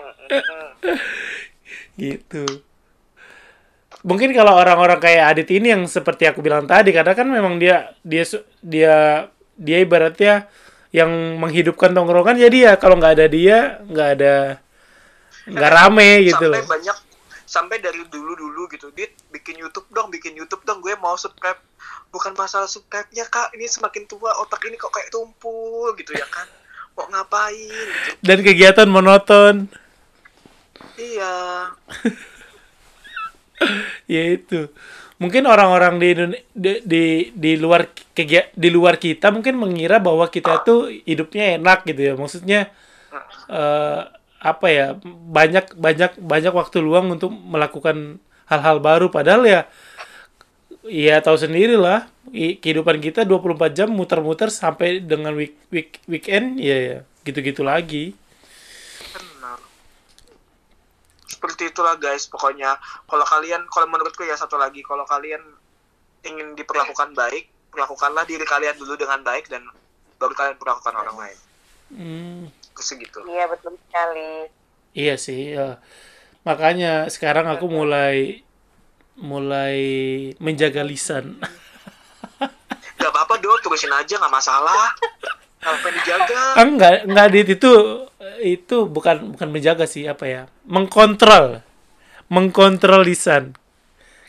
[1.95, 2.45] Gitu
[4.05, 7.89] mungkin kalau orang-orang kayak Adit ini yang seperti aku bilang tadi karena kan memang dia
[8.05, 8.21] dia
[8.61, 8.95] dia
[9.57, 10.45] dia ibaratnya
[10.93, 11.09] yang
[11.41, 14.35] menghidupkan tongkrongan jadi ya kalau nggak ada dia nggak ada
[15.49, 16.69] nggak rame gitu sampai loh.
[16.69, 16.97] banyak
[17.45, 21.57] sampai dari dulu dulu gitu dit bikin YouTube dong bikin YouTube dong gue mau subscribe.
[22.09, 26.47] Bukan masalah subscribe-nya kak ini semakin tua otak ini kok kayak tumpul gitu ya kan?
[26.95, 28.23] Mau ngapain gitu?
[28.23, 29.67] Dan kegiatan monoton.
[30.95, 31.35] Iya
[34.13, 34.69] ya itu.
[35.15, 36.09] Mungkin orang-orang di,
[36.51, 41.87] di di di luar kegia- di luar kita mungkin mengira bahwa kita tuh hidupnya enak
[41.87, 42.13] gitu ya.
[42.19, 42.59] Maksudnya
[43.47, 44.01] eh,
[44.45, 48.19] apa ya banyak banyak banyak waktu luang untuk melakukan
[48.51, 49.07] hal-hal baru.
[49.07, 49.61] Padahal ya
[50.85, 56.77] ya tahu sendiri lah kehidupan kita 24 jam muter-muter sampai dengan week, week weekend ya,
[56.77, 58.13] ya gitu-gitu lagi
[59.13, 59.59] benar
[61.45, 62.73] seperti itulah guys pokoknya
[63.05, 65.45] kalau kalian kalau menurutku ya satu lagi kalau kalian
[66.25, 69.61] ingin diperlakukan baik perlakukanlah diri kalian dulu dengan baik dan
[70.17, 71.39] baru kalian perlakukan orang lain
[71.85, 72.49] Hmm.
[72.81, 74.49] segitu Iya betul sekali.
[74.97, 75.77] Iya sih, ya.
[76.41, 78.41] makanya sekarang aku mulai
[79.21, 79.77] mulai
[80.41, 81.37] menjaga lisan.
[82.97, 84.97] Gak apa-apa dong, tulisin aja nggak masalah.
[85.65, 86.39] Apa dijaga?
[86.61, 87.71] Enggak, enggak dit itu
[88.45, 90.41] itu bukan bukan menjaga sih apa ya?
[90.69, 91.65] Mengkontrol.
[92.29, 93.57] Mengkontrol lisan.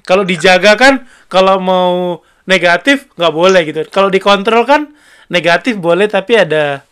[0.06, 0.94] Kalau dijaga kan
[1.28, 3.80] kalau mau negatif nggak boleh gitu.
[3.92, 4.94] Kalau dikontrol kan
[5.28, 6.86] negatif boleh tapi ada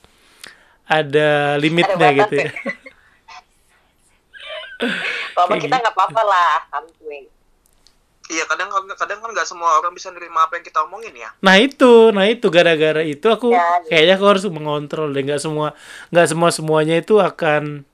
[0.84, 2.50] ada limitnya Ada gitu ya.
[5.38, 5.72] kita gitu.
[5.72, 6.52] nggak apa-apa lah.
[8.34, 8.68] Iya, kadang
[8.98, 11.30] kadang kan nggak semua orang bisa nerima apa yang kita omongin ya.
[11.38, 15.78] Nah itu, nah itu gara-gara itu aku Ya, kayaknya aku harus mengontrol deh nggak semua
[16.10, 17.86] nggak semua semuanya itu akan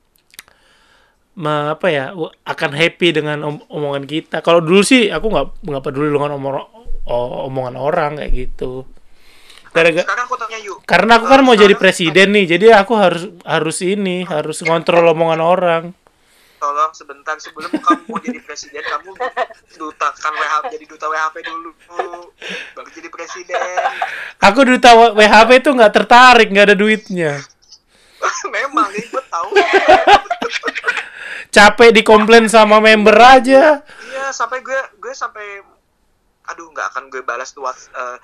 [1.36, 2.04] me- apa ya
[2.44, 4.40] akan happy dengan om- omongan kita.
[4.40, 6.56] Kalau dulu sih aku nggak nggak peduli dengan omong
[7.04, 8.88] o- omongan orang kayak gitu.
[9.70, 10.82] Gara-gara Sekarang aku tanya yuk.
[10.82, 15.38] karena aku kan mau jadi presiden nih, jadi aku harus harus ini harus ngontrol omongan
[15.38, 15.82] orang.
[16.60, 19.16] Tolong sebentar sebelum kamu mau jadi presiden, kamu
[19.80, 21.72] dutakan WHP jadi duta WHP dulu,
[22.76, 23.56] baru jadi presiden.
[24.44, 27.40] Aku duta WHP itu nggak tertarik, nggak ada duitnya.
[28.60, 29.48] Memang ribet tahu.
[31.48, 33.80] Capek dikomplain sama member aja.
[34.12, 35.64] Iya, sampai gue gue sampai
[36.44, 38.16] aduh nggak akan gue balas tuh eh,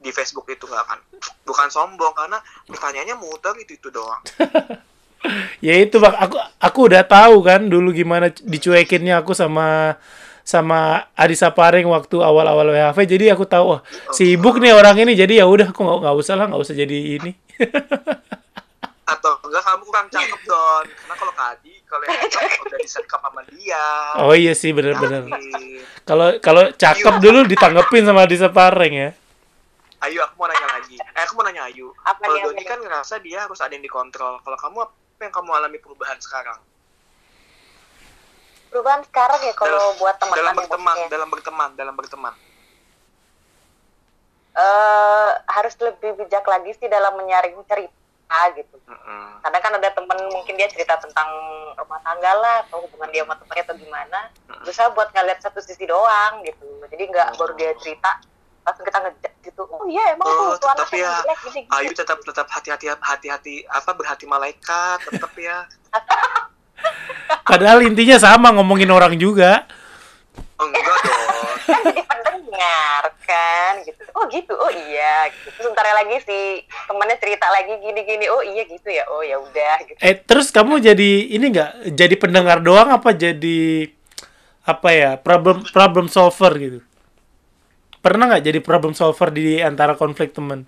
[0.00, 0.98] di Facebook itu nggak akan.
[1.44, 4.24] Bukan sombong karena pertanyaannya muter itu itu doang.
[5.66, 9.94] Ya itu bang, aku aku udah tahu kan dulu gimana dicuekinnya aku sama
[10.42, 12.98] sama Adi Saparing waktu awal-awal WHV.
[13.06, 13.80] Jadi aku tahu, wah
[14.10, 15.14] sibuk nih orang ini.
[15.14, 17.32] Jadi ya udah, aku nggak nggak usah lah, nggak usah jadi ini.
[19.12, 20.86] Atau enggak kamu kurang cakep Don.
[20.86, 23.86] Karena kalau Kadi kalau yang cakep udah disekap sama dia.
[24.18, 25.30] oh iya sih, bener-bener.
[25.30, 25.82] Yakin.
[26.02, 29.10] Kalau kalau cakep dulu ditanggepin sama Adi Saparing ya.
[30.02, 30.98] Ayu, aku mau nanya lagi.
[30.98, 31.94] Eh, aku mau nanya Ayu.
[31.94, 34.42] Kalau Doni kan ngerasa dia harus ada yang dikontrol.
[34.42, 34.82] Kalau kamu
[35.22, 36.58] apa yang kamu alami perubahan sekarang?
[38.74, 42.34] Perubahan sekarang ya kalau buat teman dalam berteman, dalam berteman, dalam berteman.
[44.52, 48.76] eh harus lebih bijak lagi sih dalam menyaring cerita gitu.
[48.84, 49.40] Mm-mm.
[49.46, 51.30] Kadang kan ada temen mungkin dia cerita tentang
[51.78, 54.18] rumah tangga lah atau hubungan dia sama temannya atau gimana.
[54.66, 56.66] Berusaha buat ngeliat satu sisi doang gitu.
[56.90, 58.18] Jadi nggak baru dia cerita
[58.62, 59.62] langsung kita ngejat gitu.
[59.66, 61.02] Oh iya emang Oh, tuh tetap ya.
[61.02, 61.74] emang jelek gini gini.
[61.74, 65.66] Ayu tetap tetap hati-hati hati-hati apa berhati malaikat tetap ya.
[67.50, 69.66] Padahal intinya sama ngomongin orang juga.
[70.58, 71.00] Oh, enggak dong.
[71.62, 76.38] kan jadi pendengar kan gitu oh gitu oh iya gitu terus sebentar lagi si
[76.90, 80.50] temennya cerita lagi gini gini oh iya gitu ya oh ya udah gitu Eh terus
[80.50, 83.88] kamu jadi ini nggak jadi pendengar doang apa jadi
[84.62, 86.78] apa ya problem problem solver gitu?
[88.02, 90.66] Pernah nggak jadi problem solver di antara konflik teman?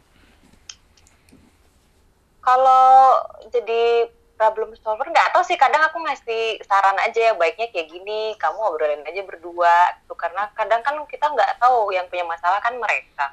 [2.45, 4.07] kalau jadi
[4.37, 5.57] problem solver nggak tahu sih.
[5.57, 10.53] Kadang aku ngasih saran aja ya baiknya kayak gini kamu obrolin aja berdua tuh karena
[10.53, 13.33] kadang kan kita nggak tahu yang punya masalah kan mereka.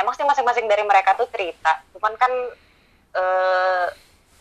[0.00, 1.84] Emang sih masing-masing dari mereka tuh cerita.
[1.92, 2.32] Cuman kan
[3.12, 3.86] eh,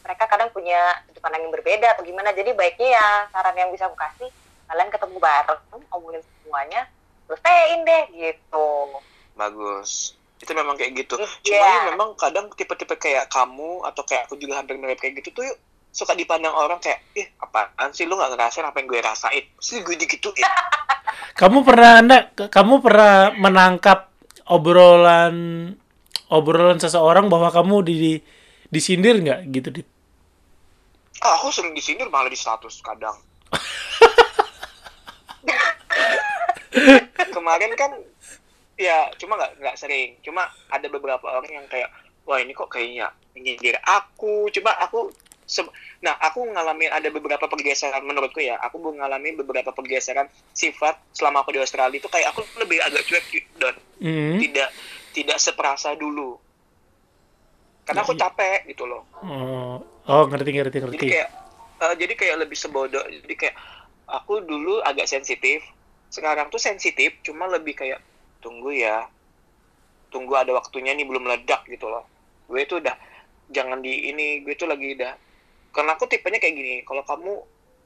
[0.08, 2.32] mereka kadang punya sudut pandang yang berbeda atau gimana.
[2.32, 4.32] Jadi baiknya ya saran yang bisa aku kasih
[4.66, 5.62] kalian ketemu bareng
[5.93, 6.89] omongin semuanya
[7.28, 8.67] selesaiin deh gitu.
[9.36, 10.15] Bagus.
[10.36, 11.15] itu memang kayak gitu.
[11.17, 11.57] Iya.
[11.57, 15.41] cuma yuk memang kadang tipe-tipe kayak kamu atau kayak aku juga hampir mirip kayak gitu
[15.41, 15.57] tuh yuk
[15.95, 19.43] suka dipandang orang kayak ih apaan sih lu nggak ngerasain apa yang gue rasain?
[19.57, 20.43] Sih gue digituin.
[21.39, 24.11] Kamu pernah anda kamu pernah menangkap
[24.47, 25.36] obrolan
[26.32, 28.13] obrolan seseorang bahwa kamu di, di
[28.71, 29.39] disindir nggak?
[29.51, 29.82] Gitu di
[31.26, 33.17] ah, aku sering disindir malah di status kadang
[37.36, 37.91] kemarin kan
[38.76, 40.19] ya cuma nggak nggak sering.
[40.21, 41.89] Cuma ada beberapa orang yang kayak
[42.28, 44.49] wah ini kok kayaknya nyindir aku.
[44.51, 45.11] Cuma aku
[46.01, 50.26] nah aku ngalamin ada beberapa pergeseran menurutku ya aku mengalami beberapa pergeseran
[50.57, 53.26] sifat selama aku di Australia itu kayak aku lebih agak cuek
[53.61, 54.36] dan Hmm.
[54.43, 54.69] tidak
[55.15, 56.36] tidak seperasa dulu.
[57.88, 59.07] Karena aku capek gitu loh.
[59.23, 59.78] Oh,
[60.09, 61.07] oh ngerti ngerti jadi ngerti.
[61.07, 61.30] kayak
[61.80, 63.05] eh, jadi kayak lebih sebodoh.
[63.07, 63.55] Jadi kayak
[64.09, 65.63] aku dulu agak sensitif
[66.16, 67.99] sekarang tuh sensitif cuma lebih kayak
[68.39, 69.11] tunggu ya.
[70.07, 72.07] Tunggu ada waktunya nih belum meledak gitu loh.
[72.47, 72.95] Gue tuh udah
[73.51, 75.11] jangan di ini gue tuh lagi udah
[75.76, 77.34] karena aku tipenya kayak gini kalau kamu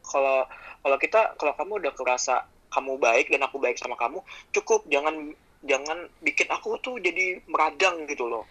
[0.05, 0.45] kalau
[0.86, 4.21] kalau kita kalau kamu udah kerasa kamu baik dan aku baik sama kamu
[4.53, 5.34] cukup jangan
[5.65, 8.45] jangan bikin aku tuh jadi meradang gitu loh.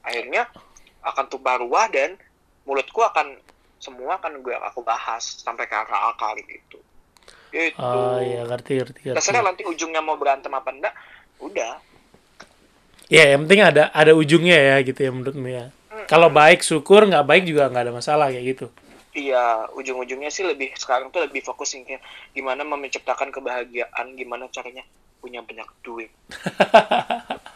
[0.00, 0.48] Akhirnya
[1.04, 2.16] akan tumpah ruah dan
[2.64, 3.36] mulutku akan
[3.76, 6.80] semua akan gue aku bahas sampai ke akar-akar gitu
[7.48, 9.16] itu Oh iya ngerti ngerti ngerti.
[9.16, 10.94] terserah nanti ujungnya mau berantem apa enggak
[11.38, 11.78] udah
[13.06, 15.70] Ya yang penting ada ada ujungnya ya gitu ya menurutmu ya.
[16.06, 18.66] Kalau baik syukur nggak baik juga nggak ada masalah kayak gitu.
[19.14, 21.86] iya ujung-ujungnya sih lebih sekarang tuh lebih fokus yang
[22.34, 24.84] gimana menciptakan kebahagiaan gimana caranya
[25.22, 26.12] punya banyak duit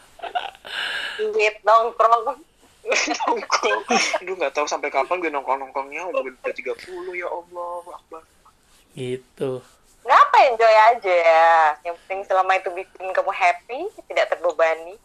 [1.21, 2.33] duit nongkrong
[3.21, 3.81] nongkrong
[4.17, 6.73] aduh nggak tahu sampai kapan gue nongkrong nongkrongnya udah 30
[7.13, 8.21] ya Allah Akbar
[8.91, 9.51] Gitu.
[10.01, 11.17] Ngapa enjoy aja
[11.81, 14.97] yang penting selama itu bikin kamu happy tidak terbebani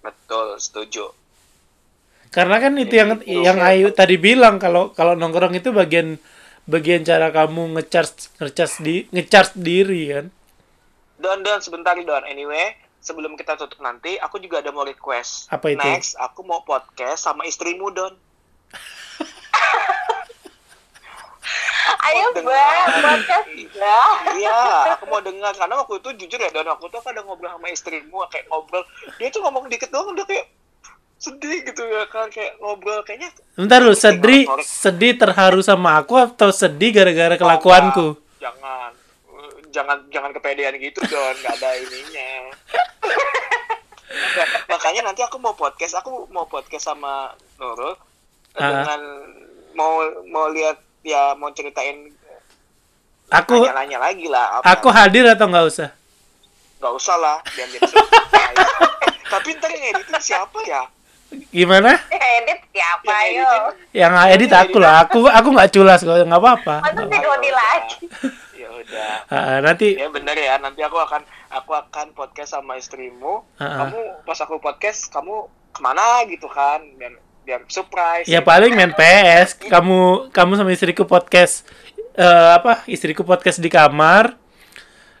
[0.00, 1.10] betul setuju
[2.28, 3.46] Karena kan itu yang Gitu.
[3.46, 6.18] yang Ayu tadi bilang kalau kalau nongkrong itu bagian
[6.66, 10.26] bagian cara kamu ngecharge ngecharge di ngecharge diri kan.
[11.14, 15.70] Don Don sebentar Don anyway sebelum kita tutup nanti aku juga ada mau request Apa
[15.70, 15.78] itu?
[15.78, 18.18] next aku mau podcast sama istrimu Don
[22.06, 22.52] ayo dengar.
[22.52, 24.00] bang podcast ya
[24.34, 24.58] Iya,
[24.92, 25.52] aku mau dengar.
[25.52, 28.84] Karena waktu itu jujur ya dan aku tuh kadang ngobrol sama istrimu kayak ngobrol.
[29.16, 30.46] Dia tuh ngomong dikit doang udah kayak
[31.16, 33.00] sedih gitu ya kan kayak ngobrol.
[33.02, 38.20] Kayaknya Bentar lu sedih sedih terharu sama aku atau sedih gara-gara kelakuanku?
[38.36, 38.92] jangan.
[39.70, 41.34] Jangan jangan kepedean gitu don.
[41.36, 42.30] Nggak ada ininya.
[44.14, 47.98] Nah, makanya nanti aku mau podcast aku mau podcast sama Nurul
[48.54, 48.62] Ah.
[48.62, 49.00] dengan
[49.74, 52.10] mau mau lihat ya mau ceritain
[53.26, 54.64] Aku nanya-nanya lagi lah apa.
[54.70, 55.88] aku hadir atau nggak usah?
[56.76, 58.56] nggak usah lah biar jadi surprise.
[59.26, 60.82] tapi ntar yang editing siapa ya
[61.50, 61.96] Gimana?
[62.06, 63.50] edit siapa yang yo
[63.92, 65.02] Yang edit aku lah.
[65.02, 66.74] Aku aku nggak culas kok nggak apa-apa.
[66.84, 67.96] masa si Doni lagi
[68.54, 73.42] ya udah Ah, nanti ya bener ya nanti aku akan aku akan podcast sama istrimu
[73.56, 73.70] Ah, ah.
[73.82, 75.34] kamu pas aku podcast kamu
[75.72, 79.60] ke mana gitu kan dan biar surprise ya paling main PS.
[79.60, 81.66] Kamu kamu sama istriku podcast
[82.14, 82.82] eh, apa?
[82.86, 84.38] Istriku podcast di kamar.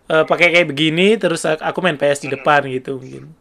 [0.04, 3.32] eh, pakai kayak begini terus aku main PS di depan gitu mungkin.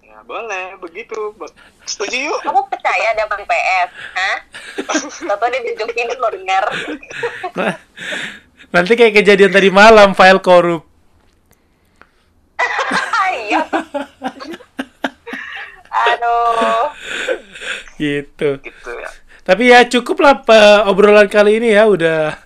[0.00, 1.52] ya boleh begitu Be-
[1.84, 4.36] setuju yuk kamu percaya ada main PS hah
[5.28, 6.64] Tahu dia tunjukin lo denger
[7.52, 7.74] Nah,
[8.70, 10.80] nanti kayak kejadian tadi malam file korup.
[13.44, 13.60] iya
[16.08, 16.88] aduh
[17.98, 18.60] gitu.
[18.62, 19.08] gitu ya.
[19.42, 22.38] Tapi ya cukup lah pe- obrolan kali ini ya udah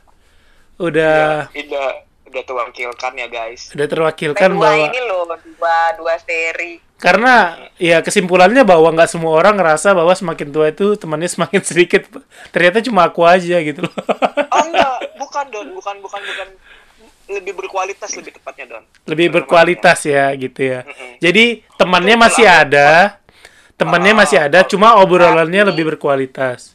[0.80, 1.88] udah ya, udah
[2.28, 3.72] udah terwakilkan ya guys.
[3.72, 6.80] Udah terwakilkan dua bahwa ini loh dua dua seri.
[6.96, 12.08] Karena ya kesimpulannya bahwa nggak semua orang ngerasa bahwa semakin tua itu temannya semakin sedikit.
[12.52, 13.92] Ternyata cuma aku aja gitu loh.
[14.56, 14.96] oh enggak.
[15.20, 15.66] Bukan don.
[15.76, 16.48] Bukan bukan bukan.
[17.26, 18.84] Lebih berkualitas lebih tepatnya don.
[19.04, 20.80] Lebih berkualitas ya gitu ya.
[20.86, 21.20] Mm-mm.
[21.20, 21.44] Jadi
[21.76, 23.18] temannya masih ada,
[23.76, 26.74] temannya masih ada, cuma obrolannya lebih berkualitas.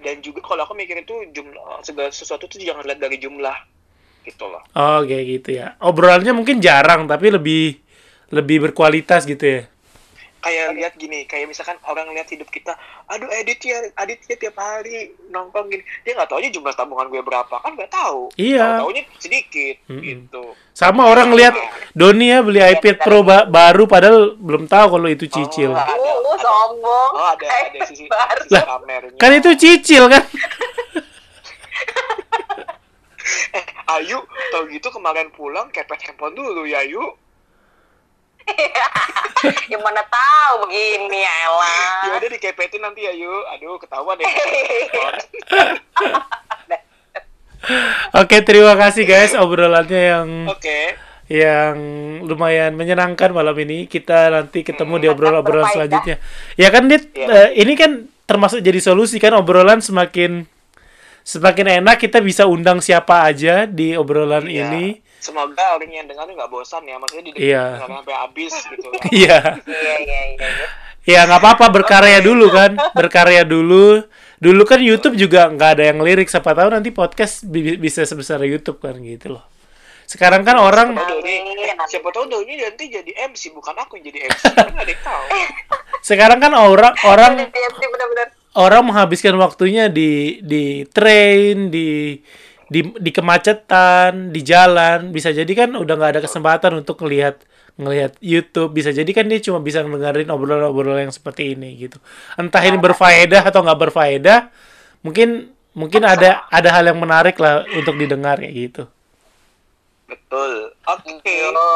[0.00, 3.58] dan juga kalau aku mikir itu jumlah segala sesuatu tuh jangan lihat dari jumlah
[4.22, 5.74] gitu loh Oh kayak gitu ya.
[5.82, 7.82] Obrolannya mungkin jarang tapi lebih
[8.30, 9.62] lebih berkualitas gitu ya.
[10.46, 14.54] Kayak lihat gini kayak misalkan orang lihat hidup kita aduh edit ya edit ya tiap
[14.54, 18.78] hari nongkrong gini dia nggak taunya jumlah tabungan gue berapa kan nggak tahu Iya.
[18.78, 20.00] taunya sedikit Mm-mm.
[20.00, 21.56] gitu Sama orang lihat
[21.90, 25.72] Doni ya beli iPad Pro ba- baru padahal belum tahu kalau itu cicil.
[25.72, 26.36] Oh, ada, ada.
[26.36, 30.20] sombong oh ada ada sisi, pamernya Kan itu cicil kan?
[33.56, 34.18] eh Ayu
[34.50, 37.02] tau gitu kemarin pulang kepet handphone dulu ya Ayu
[39.72, 44.26] ya mana tahu begini ya ya elah udah dikepetin nanti ya yuk aduh ketahuan deh
[48.14, 50.78] Oke, terima kasih guys obrolannya yang oke
[51.26, 51.74] yang
[52.22, 53.90] lumayan menyenangkan malam ini.
[53.90, 55.74] Kita nanti ketemu di obrolan-obrolan berfaedah.
[55.74, 56.16] selanjutnya.
[56.54, 57.10] Ya kan, Dit?
[57.10, 57.50] Iya.
[57.50, 60.46] Eh, ini kan termasuk jadi solusi kan obrolan semakin
[61.26, 64.70] semakin enak kita bisa undang siapa aja di obrolan Iya.
[64.70, 65.02] ini.
[65.18, 67.80] Semoga orang yang dengar nggak bosan ya maksudnya di Iya.
[67.80, 68.88] sampai habis gitu
[69.24, 69.60] Iya.
[69.62, 70.66] iya iya iya iya.
[71.06, 74.02] Ya nggak apa-apa berkarya dulu kan, berkarya dulu.
[74.36, 76.26] Dulu kan YouTube juga nggak ada yang lirik.
[76.26, 79.44] Siapa tahu nanti podcast bi- bisa sebesar YouTube kan gitu loh.
[80.04, 80.98] Sekarang kan orang
[81.86, 84.92] Siapa tahu Doni, Doni nanti jadi MC bukan aku yang jadi MC kan nggak ada
[84.92, 85.24] yang tahu
[86.02, 87.32] sekarang kan orang orang
[88.54, 92.14] orang menghabiskan waktunya di di train, di
[92.66, 95.14] di di kemacetan, di jalan.
[95.14, 97.42] Bisa jadi kan udah nggak ada kesempatan untuk ngelihat
[97.78, 98.74] ngelihat YouTube.
[98.74, 102.00] Bisa jadi kan dia cuma bisa dengerin obrolan-obrolan yang seperti ini gitu.
[102.34, 104.50] Entah ini berfaedah atau nggak berfaedah,
[105.06, 108.88] mungkin mungkin ada ada hal yang menarik lah untuk didengar ya gitu.
[110.06, 111.70] Betul oke Yo.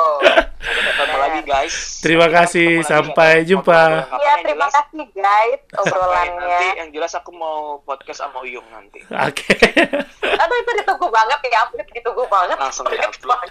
[0.62, 4.06] sampai ketemu lagi guys Terima kasih, sampai jumpa.
[4.06, 4.74] Iya terima jelas?
[4.78, 9.50] kasih guys obrolannya nanti yang jelas aku mau podcast sama Uyung nanti Oke.
[10.42, 13.50] aduh itu ditunggu banget ya ampun ditunggu banget Langsung di-upload.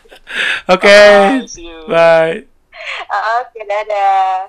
[0.71, 0.99] Oke.
[1.36, 1.84] Bye, see you.
[1.91, 2.47] Bye.
[3.43, 4.47] oke dadah